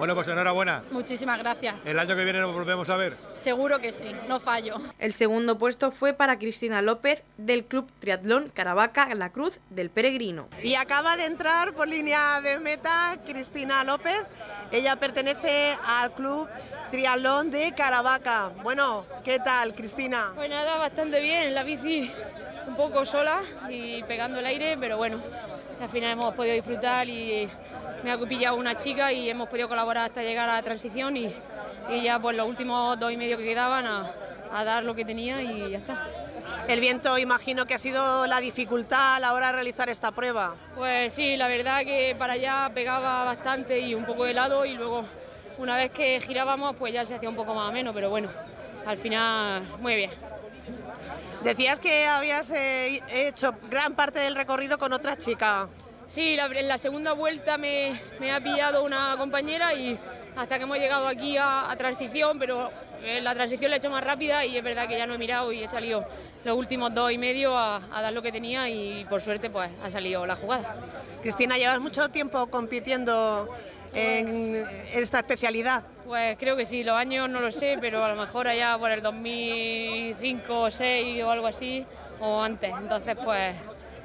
Bueno, 0.02 0.16
pues 0.16 0.28
enhorabuena. 0.30 0.84
Muchísimas 0.90 1.38
gracias. 1.38 1.76
El 1.86 2.00
año 2.00 2.16
que 2.16 2.24
viene 2.24 2.40
nos 2.40 2.56
volvemos 2.56 2.90
a 2.90 2.98
ver. 2.98 3.16
Seguro 3.36 3.78
que 3.78 3.92
sí, 3.92 4.12
no 4.28 4.40
fallo. 4.40 4.82
El 4.98 5.14
segundo 5.14 5.60
puesto 5.60 5.92
fue 5.92 6.14
para 6.16 6.40
Cristina 6.40 6.82
López 6.82 7.24
del 7.38 7.66
Club 7.66 7.88
Triatlón 8.00 8.50
Caravaca 8.50 9.14
La 9.14 9.32
Cruz 9.32 9.60
del 9.70 9.92
Peregrino. 9.92 10.50
Y 10.64 10.74
acaba 10.74 11.18
de 11.18 11.26
entrar 11.28 11.76
por 11.76 11.88
línea 11.88 12.42
de 12.42 12.58
meta 12.58 13.20
Cristina 13.28 13.84
López. 13.84 14.26
Ella 14.72 14.96
pertenece 14.96 15.78
al 15.86 16.16
club 16.16 16.50
Triatlón 16.90 17.52
de 17.52 17.72
Caravaca. 17.76 18.50
Bueno, 18.64 19.06
¿qué 19.24 19.38
tal, 19.38 19.76
Cristina? 19.76 20.32
Pues 20.34 20.50
nada, 20.50 20.80
bastante 20.80 21.22
bien, 21.22 21.50
en 21.50 21.54
la 21.54 21.62
bici 21.62 22.12
un 22.66 22.76
poco 22.76 23.06
sola 23.06 23.42
y 23.70 24.02
pegando 24.06 24.40
el 24.40 24.48
aire, 24.48 24.78
pero 24.80 24.98
bueno, 24.98 25.22
al 25.80 25.90
final 25.90 26.14
hemos 26.14 26.34
podido 26.34 26.56
disfrutar 26.56 27.08
y 27.08 27.48
me 28.04 28.12
ha 28.12 28.18
pillado 28.18 28.56
una 28.56 28.76
chica 28.76 29.12
y 29.12 29.30
hemos 29.30 29.50
podido 29.50 29.68
colaborar 29.68 30.08
hasta 30.08 30.22
llegar 30.22 30.50
a 30.50 30.56
la 30.56 30.64
transición 30.64 31.18
y, 31.18 31.34
y 31.90 32.04
ya 32.04 32.20
pues 32.20 32.36
los 32.36 32.48
últimos 32.48 33.00
dos 33.00 33.12
y 33.12 33.18
medio 33.18 33.38
que 33.38 33.44
quedaban 33.44 33.86
a, 33.86 34.12
a 34.52 34.64
dar 34.64 34.84
lo 34.84 34.96
que 34.96 35.06
tenía 35.06 35.42
y 35.42 35.72
ya 35.72 35.78
está. 35.78 36.08
El 36.68 36.80
viento, 36.80 37.18
imagino 37.18 37.66
que 37.66 37.74
ha 37.74 37.78
sido 37.80 38.28
la 38.28 38.40
dificultad 38.40 39.16
a 39.16 39.20
la 39.20 39.34
hora 39.34 39.48
de 39.48 39.54
realizar 39.54 39.90
esta 39.90 40.12
prueba. 40.12 40.56
Pues 40.76 41.14
sí, 41.14 41.36
la 41.36 41.48
verdad 41.48 41.82
que 41.82 42.16
para 42.18 42.34
allá 42.34 42.72
pegaba 42.74 43.24
bastante 43.24 43.80
y 43.80 43.96
un 43.96 44.06
poco 44.06 44.26
de 44.26 44.34
lado 44.34 44.66
y 44.66 44.76
luego 44.76 45.06
una 45.58 45.76
vez 45.76 45.92
que 45.92 46.20
girábamos 46.22 46.76
pues 46.76 46.94
ya 46.94 47.06
se 47.06 47.16
hacía 47.16 47.30
un 47.30 47.36
poco 47.36 47.54
más 47.54 47.70
ameno, 47.70 47.94
pero 47.94 48.10
bueno, 48.10 48.30
al 48.86 48.98
final 48.98 49.64
muy 49.80 49.96
bien. 49.96 50.12
Decías 51.44 51.80
que 51.80 52.06
habías 52.08 52.52
eh, 52.52 53.02
hecho 53.10 53.56
gran 53.70 53.94
parte 53.94 54.20
del 54.20 54.36
recorrido 54.36 54.78
con 54.78 54.94
otra 54.94 55.18
chica. 55.18 55.68
Sí, 56.12 56.36
la- 56.36 56.48
en 56.48 56.68
la 56.68 56.78
segunda 56.78 57.14
vuelta 57.14 57.58
me, 57.58 57.94
me 58.20 58.34
ha 58.34 58.42
pillado 58.42 58.84
una 58.84 59.16
compañera 59.18 59.74
y 59.74 59.98
hasta 60.36 60.58
que 60.58 60.64
hemos 60.64 60.78
llegado 60.78 61.08
aquí 61.08 61.38
a, 61.38 61.72
a 61.72 61.76
transición, 61.78 62.38
pero 62.38 62.70
eh, 63.02 63.22
la 63.22 63.34
transición 63.34 63.72
la 63.72 63.78
he 63.78 63.80
hecho 63.80 63.90
más 63.90 64.04
rápida 64.04 64.44
y 64.46 64.58
es 64.58 64.64
verdad 64.64 64.90
que 64.90 64.98
ya 64.98 65.06
no 65.06 65.14
he 65.14 65.18
mirado 65.18 65.54
y 65.54 65.64
he 65.64 65.68
salido 65.70 66.06
los 66.44 66.58
últimos 66.58 66.94
dos 66.94 67.14
y 67.14 67.18
medio 67.18 67.58
a, 67.58 67.78
a 67.94 68.02
dar 68.02 68.12
lo 68.12 68.22
que 68.22 68.34
tenía 68.34 68.68
y 68.68 69.06
por 69.06 69.22
suerte 69.22 69.50
pues 69.50 69.72
ha 69.82 69.90
salido 69.90 70.26
la 70.26 70.36
jugada. 70.36 70.76
Cristina, 71.22 71.58
llevas 71.58 71.80
mucho 71.80 72.10
tiempo 72.10 72.46
compitiendo 72.48 73.48
en 73.94 74.66
esta 74.94 75.20
especialidad. 75.20 75.84
Pues 76.06 76.38
creo 76.38 76.58
que 76.58 76.66
sí, 76.66 76.84
los 76.84 76.96
años 76.98 77.30
no 77.30 77.40
lo 77.40 77.52
sé, 77.52 77.78
pero 77.80 78.04
a 78.04 78.10
lo 78.10 78.20
mejor 78.20 78.50
allá 78.50 78.78
por 78.78 78.92
el 78.92 79.02
2005 79.02 80.60
o 80.64 80.70
6 80.70 81.24
o 81.24 81.32
algo 81.32 81.48
así, 81.48 81.86
o 82.20 82.42
antes. 82.42 82.70
Entonces 82.78 83.16
pues 83.24 83.56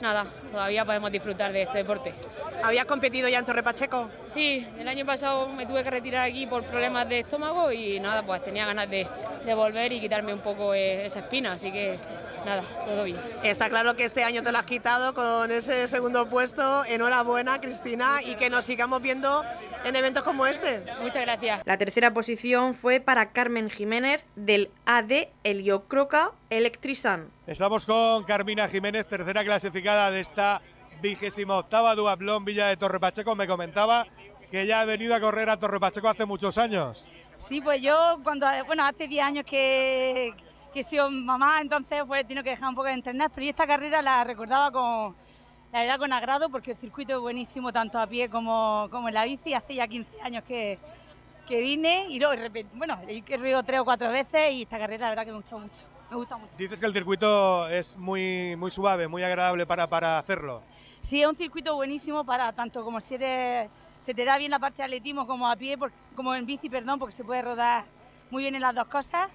nada, 0.01 0.27
todavía 0.51 0.85
podemos 0.85 1.11
disfrutar 1.11 1.53
de 1.53 1.63
este 1.63 1.79
deporte. 1.79 2.15
¿Habías 2.63 2.87
competido 2.87 3.29
ya 3.29 3.39
en 3.39 3.45
Torre 3.45 3.63
Pacheco? 3.63 4.11
Sí, 4.27 4.67
el 4.79 4.89
año 4.89 5.05
pasado 5.05 5.49
me 5.49 5.67
tuve 5.67 5.85
que 5.85 5.91
retirar 5.91 6.27
aquí 6.27 6.47
por 6.47 6.65
problemas 6.65 7.09
de 7.09 7.21
estómago 7.21 7.71
y 7.71 8.01
nada, 8.01 8.23
pues 8.23 8.43
tenía 8.43 8.67
ganas 8.67 8.89
de, 8.89 9.07
de 9.45 9.55
volver 9.55 9.93
y 9.93 10.01
quitarme 10.01 10.33
un 10.33 10.41
poco 10.41 10.75
eh, 10.75 11.05
esa 11.05 11.21
espina, 11.21 11.53
así 11.53 11.71
que 11.71 11.99
nada, 12.47 12.63
todo 12.87 13.05
bien. 13.05 13.21
Está 13.43 13.69
claro 13.69 13.97
que 13.97 14.05
este 14.05 14.25
año 14.25 14.43
te 14.43 14.53
lo 14.53 14.59
has 14.59 14.65
quitado 14.65 15.13
con 15.13 15.51
ese 15.51 15.87
segundo 15.89 16.29
puesto. 16.29 16.85
Enhorabuena, 16.87 17.61
Cristina, 17.61 18.23
y 18.25 18.37
que 18.37 18.49
nos 18.49 18.65
sigamos 18.65 19.03
viendo 19.03 19.45
en 19.85 19.97
eventos 19.97 20.23
como 20.23 20.47
este. 20.47 20.83
Muchas 21.03 21.23
gracias. 21.23 21.63
La 21.67 21.77
tercera 21.77 22.15
posición 22.15 22.75
fue 22.75 23.01
para 23.01 23.33
Carmen 23.33 23.69
Jiménez 23.69 24.25
del 24.37 24.71
AD 24.87 25.29
Heliocroca 25.45 26.33
Electrisan. 26.49 27.29
Estamos 27.47 27.85
con 27.85 28.25
Carmina 28.25 28.69
Jiménez, 28.69 29.07
tercera 29.07 29.45
clasificada 29.45 30.11
de 30.11 30.21
esta 30.21 30.63
vigésima 31.03 31.59
octava 31.59 31.95
Duatlón 31.95 32.45
Villa 32.45 32.69
de 32.69 32.77
Torre 32.77 33.01
Pacheco. 33.01 33.35
Me 33.35 33.47
comentaba 33.47 34.07
que 34.51 34.67
ya 34.67 34.81
ha 34.81 34.85
venido 34.85 35.15
a 35.15 35.21
correr 35.21 35.51
a 35.51 35.59
Torre 35.59 35.81
Pacheco 35.81 36.09
hace 36.09 36.25
muchos 36.25 36.57
años. 36.59 37.09
Sí, 37.39 37.61
pues 37.61 37.83
yo 37.83 38.19
cuando, 38.23 38.47
bueno, 38.67 38.85
hace 38.85 39.07
10 39.07 39.25
años 39.25 39.45
que, 39.45 40.33
que 40.77 40.81
he 40.83 40.85
sido 40.85 41.11
mamá, 41.11 41.63
entonces 41.63 42.03
pues 42.07 42.27
tenido 42.27 42.45
que 42.45 42.51
dejar 42.51 42.69
un 42.69 42.75
poco 42.75 42.87
de 42.89 42.93
entrenar, 42.93 43.31
pero 43.35 43.45
yo 43.45 43.49
esta 43.51 43.67
carrera 43.67 44.03
la 44.03 44.23
recordaba 44.25 44.71
con, 44.71 45.17
la 45.73 45.81
verdad 45.81 45.99
con 45.99 46.13
agrado 46.13 46.51
porque 46.51 46.73
el 46.73 46.77
circuito 46.77 47.15
es 47.15 47.19
buenísimo 47.19 47.73
tanto 47.73 47.99
a 47.99 48.07
pie 48.07 48.29
como, 48.29 48.87
como 48.91 49.09
en 49.09 49.15
la 49.15 49.25
bici, 49.25 49.55
hace 49.55 49.75
ya 49.77 49.89
15 49.89 50.21
años 50.21 50.45
que, 50.45 50.79
que 51.49 51.61
vine 51.61 52.05
y 52.11 52.19
luego, 52.19 52.33
de 52.35 52.41
repente- 52.43 52.77
bueno, 52.77 52.99
he 53.09 53.23
corrido 53.23 53.63
tres 53.63 53.81
o 53.81 53.87
cuatro 53.87 54.11
veces 54.11 54.53
y 54.53 54.63
esta 54.65 54.79
carrera 54.79 55.05
la 55.07 55.09
verdad 55.13 55.25
que 55.25 55.31
me 55.31 55.39
gustó 55.39 55.59
mucho, 55.59 55.87
me 56.11 56.17
gusta 56.17 56.37
mucho. 56.37 56.53
Dices 56.59 56.79
que 56.79 56.85
el 56.85 56.93
circuito 56.93 57.69
es 57.71 57.97
muy, 57.97 58.55
muy 58.57 58.71
suave, 58.71 59.09
muy 59.09 59.23
agradable 59.23 59.65
para, 59.65 59.87
para 59.87 60.19
hacerlo. 60.19 60.63
Sí, 61.01 61.23
es 61.23 61.27
un 61.27 61.37
circuito 61.37 61.75
buenísimo 61.75 62.23
para 62.23 62.53
tanto 62.53 62.85
como 62.85 63.01
si 63.01 63.15
eres, 63.15 63.71
se 64.03 64.13
te 64.13 64.27
da 64.27 64.37
bien 64.37 64.51
la 64.51 64.59
parte 64.59 64.77
de 64.79 64.83
atletismo 64.85 65.27
como 65.27 65.49
a 65.49 65.57
pie, 65.57 65.79
por- 65.79 65.93
como 66.15 66.35
en 66.35 66.45
bici, 66.45 66.69
perdón, 66.69 66.99
porque 66.99 67.15
se 67.17 67.25
puede 67.25 67.41
rodar 67.41 67.85
muy 68.31 68.43
bien 68.43 68.55
en 68.55 68.61
las 68.61 68.75
dos 68.75 68.89
cosas. 68.89 69.31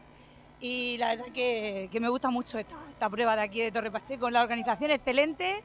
Y 0.62 0.98
la 1.00 1.10
verdad 1.16 1.26
que, 1.34 1.90
que 1.92 2.00
me 2.00 2.08
gusta 2.10 2.30
mucho 2.30 2.60
esta, 2.60 2.76
esta 2.92 3.10
prueba 3.10 3.36
de 3.36 3.42
aquí 3.42 3.62
de 3.62 3.72
Torre 3.72 3.90
Pacheco, 3.92 4.30
la 4.30 4.44
organización 4.44 4.92
excelente, 4.92 5.64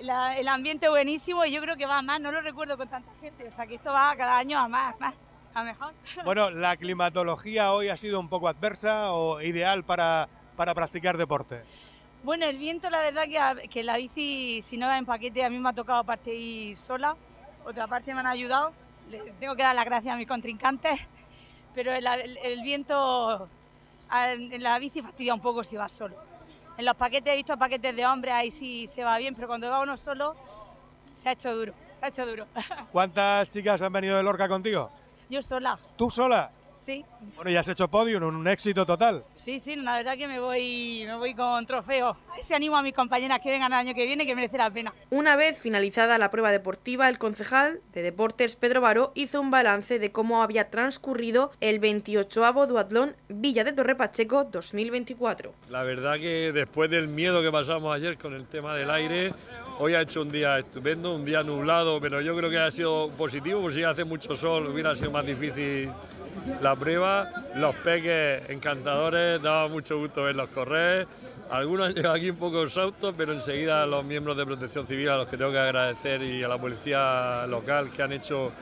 la- 0.00 0.36
el 0.36 0.48
ambiente 0.48 0.88
buenísimo 0.88 1.44
y 1.44 1.52
yo 1.52 1.60
creo 1.62 1.76
que 1.76 1.86
va 1.86 1.98
a 1.98 2.02
más, 2.02 2.20
no 2.20 2.32
lo 2.32 2.40
recuerdo 2.40 2.76
con 2.76 2.88
tanta 2.88 3.10
gente, 3.20 3.46
o 3.46 3.52
sea 3.52 3.66
que 3.66 3.76
esto 3.76 3.92
va 3.92 4.14
cada 4.16 4.36
año 4.38 4.58
a 4.58 4.66
más, 4.66 4.98
más, 4.98 5.14
a 5.54 5.62
mejor. 5.62 5.92
Bueno, 6.24 6.50
¿la 6.50 6.76
climatología 6.76 7.72
hoy 7.72 7.88
ha 7.88 7.96
sido 7.96 8.18
un 8.18 8.28
poco 8.28 8.48
adversa 8.48 9.12
o 9.12 9.40
ideal 9.40 9.84
para, 9.84 10.28
para 10.56 10.74
practicar 10.74 11.16
deporte? 11.16 11.62
Bueno, 12.24 12.46
el 12.46 12.58
viento, 12.58 12.90
la 12.90 13.00
verdad 13.00 13.24
que, 13.26 13.38
a- 13.38 13.54
que 13.70 13.84
la 13.84 13.96
bici, 13.98 14.62
si 14.62 14.76
no 14.76 14.88
va 14.88 14.98
en 14.98 15.06
paquete, 15.06 15.44
a 15.44 15.50
mí 15.50 15.60
me 15.60 15.68
ha 15.68 15.72
tocado 15.72 16.02
parte 16.02 16.34
ir 16.34 16.76
sola, 16.76 17.14
otra 17.64 17.86
parte 17.86 18.12
me 18.12 18.18
han 18.20 18.26
ayudado. 18.26 18.72
Le 19.10 19.18
tengo 19.38 19.54
que 19.54 19.62
dar 19.62 19.76
las 19.76 19.84
gracias 19.84 20.12
a 20.12 20.16
mis 20.16 20.26
contrincantes, 20.26 20.98
pero 21.76 21.92
el, 21.92 22.04
el- 22.04 22.36
el 22.38 22.62
viento 22.62 23.48
en 24.12 24.62
la 24.62 24.78
bici 24.78 25.02
fastidia 25.02 25.34
un 25.34 25.40
poco 25.40 25.62
si 25.64 25.76
vas 25.76 25.92
solo. 25.92 26.16
En 26.76 26.84
los 26.84 26.94
paquetes 26.94 27.32
he 27.32 27.36
visto 27.36 27.56
paquetes 27.58 27.94
de 27.94 28.06
hombres, 28.06 28.32
ahí 28.32 28.50
sí 28.50 28.86
se 28.86 29.02
va 29.02 29.18
bien, 29.18 29.34
pero 29.34 29.48
cuando 29.48 29.68
va 29.68 29.80
uno 29.80 29.96
solo, 29.96 30.36
se 31.16 31.28
ha 31.28 31.32
hecho 31.32 31.54
duro, 31.54 31.72
se 31.98 32.04
ha 32.04 32.08
hecho 32.08 32.24
duro. 32.26 32.46
¿Cuántas 32.92 33.52
chicas 33.52 33.82
han 33.82 33.92
venido 33.92 34.16
de 34.16 34.22
Lorca 34.22 34.48
contigo? 34.48 34.90
Yo 35.28 35.42
sola, 35.42 35.78
¿Tú 35.96 36.08
sola? 36.08 36.50
Sí, 36.88 37.04
Bueno, 37.36 37.50
ya 37.50 37.60
has 37.60 37.68
hecho 37.68 37.86
podium, 37.88 38.22
un, 38.22 38.34
un 38.36 38.48
éxito 38.48 38.86
total. 38.86 39.22
sí, 39.36 39.60
sí, 39.60 39.76
la 39.76 39.96
verdad 39.96 40.16
que 40.16 40.26
me 40.26 40.40
voy, 40.40 41.02
me 41.04 41.16
voy 41.16 41.34
con 41.34 41.66
trofeo. 41.66 42.08
A 42.30 42.34
ver 42.34 42.42
si 42.42 42.54
animo 42.54 42.78
a 42.78 42.82
mis 42.82 42.94
compañeras 42.94 43.40
que 43.40 43.50
vengan 43.50 43.70
el 43.72 43.78
año 43.78 43.94
que 43.94 44.06
viene, 44.06 44.24
que 44.24 44.34
merece 44.34 44.56
la 44.56 44.70
pena. 44.70 44.94
Una 45.10 45.36
vez 45.36 45.60
finalizada 45.60 46.16
la 46.16 46.30
prueba 46.30 46.50
deportiva, 46.50 47.10
el 47.10 47.18
concejal 47.18 47.80
de 47.92 48.00
deportes 48.00 48.56
Pedro 48.56 48.80
Baró 48.80 49.12
hizo 49.14 49.38
un 49.38 49.50
balance 49.50 49.98
de 49.98 50.12
cómo 50.12 50.42
había 50.42 50.70
transcurrido 50.70 51.50
el 51.60 51.78
28 51.78 52.52
Duatlón 52.68 53.16
Villa 53.28 53.64
de 53.64 53.72
Torre 53.72 53.94
Pacheco 53.94 54.44
2024. 54.44 55.52
La 55.68 55.82
verdad 55.82 56.16
que 56.16 56.52
después 56.52 56.90
del 56.90 57.08
miedo 57.08 57.42
que 57.42 57.52
pasamos 57.52 57.94
ayer 57.94 58.16
con 58.16 58.32
el 58.32 58.46
tema 58.46 58.74
del 58.74 58.90
aire, 58.90 59.34
hoy 59.78 59.92
ha 59.92 60.00
hecho 60.00 60.22
un 60.22 60.30
día 60.30 60.58
estupendo, 60.58 61.14
un 61.14 61.26
día 61.26 61.42
nublado, 61.42 62.00
pero 62.00 62.22
yo 62.22 62.34
creo 62.34 62.48
que 62.48 62.58
ha 62.58 62.70
sido 62.70 63.10
positivo, 63.10 63.60
porque 63.60 63.76
si 63.76 63.84
hace 63.84 64.04
mucho 64.04 64.34
sol 64.34 64.66
hubiera 64.68 64.96
sido 64.96 65.10
más 65.10 65.26
difícil 65.26 65.90
la 66.60 66.76
prueba. 66.76 67.30
Los 67.54 67.74
peques 67.76 68.48
encantadores, 68.50 69.40
daba 69.42 69.68
mucho 69.68 69.98
gusto 69.98 70.24
verlos 70.24 70.50
correr. 70.50 71.06
Algunos 71.50 71.88
han 71.88 71.94
llegado 71.94 72.14
aquí 72.14 72.28
un 72.28 72.36
poco 72.36 72.62
exhaustos, 72.62 73.14
pero 73.16 73.32
enseguida 73.32 73.86
los 73.86 74.04
miembros 74.04 74.36
de 74.36 74.44
Protección 74.44 74.86
Civil, 74.86 75.08
a 75.08 75.16
los 75.16 75.28
que 75.28 75.38
tengo 75.38 75.50
que 75.50 75.58
agradecer, 75.58 76.22
y 76.22 76.42
a 76.42 76.48
la 76.48 76.58
policía 76.58 77.46
local 77.46 77.90
que 77.90 78.02
han 78.02 78.12
hecho, 78.12 78.52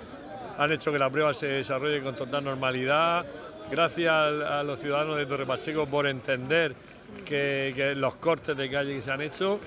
han 0.57 0.73
hecho 0.73 0.93
que 0.93 0.99
la 0.99 1.11
prueba 1.11 1.35
se 1.35 1.47
desarrolle 1.49 2.01
con 2.01 2.15
total 2.15 2.45
normalidad. 2.45 3.27
gracias 3.71 4.13
a, 4.13 4.63
los 4.63 4.79
ciudadanos 4.79 5.17
de 5.17 5.27
Torre 5.27 5.47
Pacheco 5.47 5.87
por 5.87 6.07
entender 6.07 6.77
que, 7.25 7.95
los 7.97 8.15
cortes 8.17 8.57
de 8.57 8.71
calle 8.71 8.95
que 8.95 9.03
se 9.03 9.11
han 9.11 9.21
hecho 9.21 9.59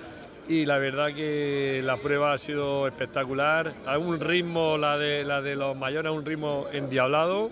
y 0.48 0.66
la 0.66 0.78
verdad 0.78 1.14
que 1.14 1.82
la 1.84 1.98
prueba 1.98 2.34
ha 2.34 2.38
sido 2.38 2.88
espectacular, 2.88 3.74
a 3.86 3.98
un 3.98 4.20
ritmo, 4.20 4.78
la 4.78 4.98
de, 4.98 5.24
la 5.24 5.42
de 5.42 5.56
los 5.56 5.76
mayores, 5.76 6.10
a 6.10 6.12
un 6.12 6.26
ritmo 6.26 6.68
endiablado. 6.72 7.52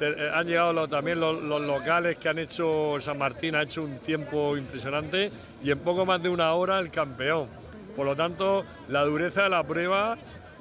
Eh, 0.00 0.30
han 0.32 0.46
llegado 0.46 0.88
también 0.88 1.20
los, 1.20 1.40
locales 1.42 2.18
que 2.18 2.28
han 2.28 2.38
hecho, 2.38 2.96
San 3.00 3.18
Martín 3.18 3.54
ha 3.54 3.62
hecho 3.62 3.82
un 3.82 3.98
tiempo 3.98 4.56
impresionante 4.56 5.30
y 5.62 5.70
en 5.70 5.78
poco 5.78 6.04
más 6.04 6.22
de 6.22 6.28
una 6.28 6.52
hora 6.54 6.78
el 6.78 6.90
campeón. 6.90 7.48
Por 7.94 8.06
lo 8.06 8.16
tanto, 8.16 8.64
la 8.88 9.04
dureza 9.04 9.44
de 9.44 9.50
la 9.50 9.62
prueba 9.62 10.18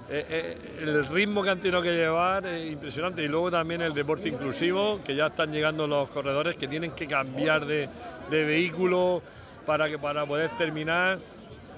eh, 0.10 0.26
eh, 0.30 0.58
el 0.82 1.06
ritmo 1.08 1.42
que 1.42 1.50
han 1.50 1.60
tenido 1.60 1.82
que 1.82 1.94
llevar 1.94 2.46
es 2.46 2.72
impresionante 2.72 3.24
y 3.24 3.28
luego 3.28 3.50
también 3.50 3.82
el 3.82 3.94
deporte 3.94 4.30
inclusivo, 4.30 5.00
que 5.04 5.16
ya 5.16 5.28
están 5.28 5.52
llegando 5.52 5.88
los 5.88 6.10
corredores 6.10 6.58
que 6.58 6.68
tienen 6.68 6.92
que 6.92 7.08
cambiar 7.08 7.66
de, 7.66 7.90
vehículo 8.30 9.22
para, 9.66 9.90
que, 9.90 9.98
para 9.98 10.26
poder 10.26 10.52
terminar. 10.58 11.20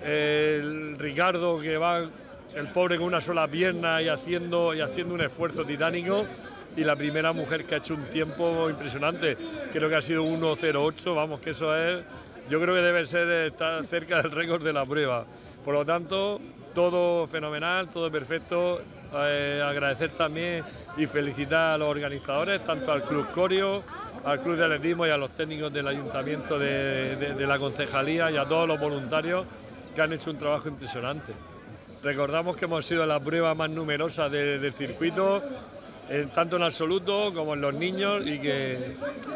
el 0.04 0.98
Ricardo 0.98 1.60
que 1.60 1.78
va, 1.78 2.00
el 2.00 2.68
pobre 2.74 2.98
con 2.98 3.06
una 3.06 3.22
sola 3.22 3.48
pierna 3.48 4.02
y 4.02 4.10
haciendo, 4.10 4.74
y 4.74 4.82
haciendo 4.82 5.14
un 5.14 5.22
esfuerzo 5.22 5.64
titánico. 5.64 6.26
Y 6.76 6.84
la 6.84 6.96
primera 6.96 7.32
mujer 7.32 7.66
que 7.66 7.76
ha 7.76 7.78
hecho 7.78 7.94
un 7.94 8.06
tiempo 8.06 8.70
impresionante, 8.70 9.38
creo 9.72 9.90
que 9.90 9.96
ha 9.96 10.02
sido 10.02 10.24
1.08, 10.24 11.16
vamos, 11.16 11.40
que 11.40 11.52
eso 11.52 11.76
es, 11.76 12.04
yo 12.50 12.60
creo 12.62 12.76
que 12.76 12.82
debe 12.82 13.08
ser 13.08 13.30
estar 13.30 13.84
cerca 13.86 14.22
del 14.22 14.32
récord 14.32 14.64
de 14.64 14.74
la 14.74 14.86
prueba. 14.86 15.26
Por 15.64 15.74
lo 15.74 15.86
tanto, 15.86 16.40
todo 16.74 17.26
fenomenal, 17.28 17.90
todo 17.90 18.12
perfecto. 18.12 18.82
Eh, 19.18 19.64
agradecer 19.66 20.12
también 20.12 20.64
y 20.98 21.06
felicitar 21.06 21.74
a 21.74 21.78
los 21.78 21.90
organizadores, 21.90 22.64
tanto 22.64 22.92
al 22.92 23.04
Club 23.04 23.32
Corio, 23.32 23.84
al 24.26 24.42
Club 24.42 24.58
de 24.58 24.66
Atletismo 24.66 25.08
y 25.08 25.10
a 25.10 25.18
los 25.18 25.32
técnicos 25.32 25.72
del 25.72 25.88
Ayuntamiento 25.88 26.60
de, 26.60 27.46
la 27.48 27.58
Concejalía 27.58 28.30
y 28.32 28.38
a 28.38 28.46
todos 28.46 28.68
los 28.68 28.80
voluntarios 28.80 29.46
que 29.96 30.02
han 30.02 30.12
hecho 30.12 30.32
un 30.32 30.38
trabajo 30.38 30.68
impresionante. 30.68 31.34
Recordamos 32.04 32.56
que 32.56 32.66
hemos 32.66 32.86
sido 32.86 33.06
la 33.06 33.20
prueba 33.20 33.56
más 33.56 33.70
numerosa 33.70 34.30
del 34.30 34.74
circuito, 34.74 35.42
tanto 36.34 36.58
en 36.58 36.64
absoluto 36.64 37.34
como 37.34 37.54
en 37.54 37.62
los 37.62 37.74
niños 37.74 38.22
y 38.26 38.40
que, 38.40 38.96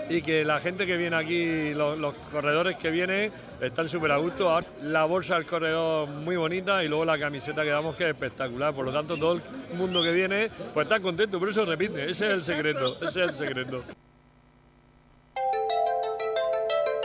y 0.10 0.22
que 0.22 0.46
la 0.46 0.60
gente 0.60 0.86
que 0.86 0.98
viene 0.98 1.16
aquí, 1.16 1.74
los, 1.74 2.16
corredores 2.32 2.78
que 2.78 2.92
vienen, 2.92 3.32
están 3.60 3.90
súper 3.90 4.12
a 4.12 4.18
gusto. 4.18 4.62
La 4.84 5.06
bolsa 5.06 5.36
del 5.36 5.46
corredor 5.46 6.08
muy 6.08 6.36
bonita 6.36 6.84
y 6.84 6.88
luego 6.88 7.06
la 7.06 7.18
camiseta 7.18 7.64
que 7.64 7.70
damos 7.70 7.96
que 7.96 8.06
es 8.06 8.10
espectacular. 8.12 8.74
Por 8.74 8.86
lo 8.86 8.94
tanto, 8.94 9.18
todo 9.18 9.34
el 9.34 9.42
mundo 9.78 10.04
que 10.04 10.12
viene 10.12 10.50
pues 10.74 10.86
está 10.86 11.00
contento, 11.00 11.40
por 11.40 11.50
eso 11.50 11.66
repite, 11.66 12.10
ese 12.10 12.28
es 12.28 12.34
el 12.34 12.42
secreto, 12.42 12.98
ese 13.02 13.24
es 13.24 13.30
el 13.30 13.34
secreto. 13.34 13.84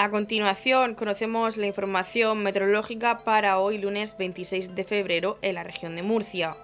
A 0.00 0.10
continuación, 0.10 0.94
conocemos 0.94 1.56
la 1.56 1.66
información 1.66 2.44
meteorológica 2.44 3.24
para 3.24 3.58
hoy 3.58 3.78
lunes 3.78 4.16
26 4.16 4.76
de 4.76 4.84
febrero 4.84 5.38
en 5.42 5.56
la 5.56 5.64
región 5.64 5.96
de 5.96 6.04
Murcia. 6.04 6.56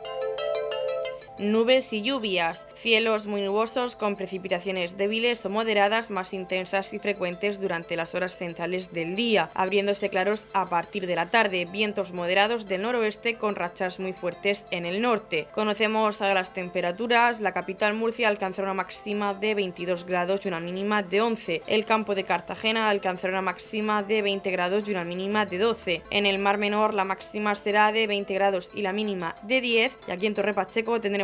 Nubes 1.37 1.93
y 1.93 2.01
lluvias, 2.01 2.65
cielos 2.77 3.27
muy 3.27 3.43
nubosos 3.43 3.97
con 3.97 4.15
precipitaciones 4.15 4.97
débiles 4.97 5.45
o 5.45 5.51
moderadas 5.51 6.09
más 6.11 6.33
intensas 6.33 6.95
y 6.95 7.01
frecuentes 7.01 7.61
durante 7.61 7.97
las 7.97 8.15
horas 8.15 8.37
centrales 8.37 8.93
del 8.93 9.17
día, 9.17 9.51
abriéndose 9.53 10.11
claros 10.11 10.45
a 10.53 10.69
partir 10.69 11.09
de 11.09 11.17
la 11.17 11.31
tarde, 11.31 11.65
vientos 11.65 12.13
moderados 12.13 12.67
del 12.67 12.83
noroeste 12.83 13.35
con 13.35 13.57
rachas 13.57 13.99
muy 13.99 14.13
fuertes 14.13 14.65
en 14.71 14.87
el 14.87 15.03
norte. 15.03 15.49
Conocemos 15.53 16.23
a 16.23 16.33
las 16.35 16.55
temperaturas, 16.55 17.41
la 17.41 17.51
capital 17.51 17.95
Murcia 17.95 18.29
alcanzará 18.29 18.69
una 18.69 18.83
máxima 18.85 19.35
de 19.35 19.57
22 19.57 20.07
grados 20.07 20.45
y 20.45 20.49
una 20.49 20.61
mínima 20.61 21.03
de 21.03 21.21
11, 21.21 21.63
el 21.67 21.85
campo 21.85 22.15
de 22.15 22.23
Cartagena 22.23 22.89
alcanzará 22.91 23.33
una 23.33 23.43
máxima 23.43 24.05
de 24.05 24.23
20 24.23 24.53
grados 24.53 24.89
y 24.89 24.93
una 24.93 25.03
mínima 25.03 25.47
de 25.47 25.59
12, 25.59 26.03
en 26.11 26.27
el 26.27 26.39
Mar 26.39 26.59
Menor 26.59 26.95
la 26.95 27.05
máxima 27.05 27.57
será 27.57 27.91
de 27.91 28.07
20 28.07 28.33
grados 28.35 28.71
y 28.73 28.83
la 28.83 28.93
mínima 28.93 29.35
de 29.43 29.61
10 29.61 29.99
y 30.07 30.11
aquí 30.13 30.27
en 30.27 30.35
Torre 30.35 30.55
Pacheco 30.55 31.01
tendremos 31.01 31.24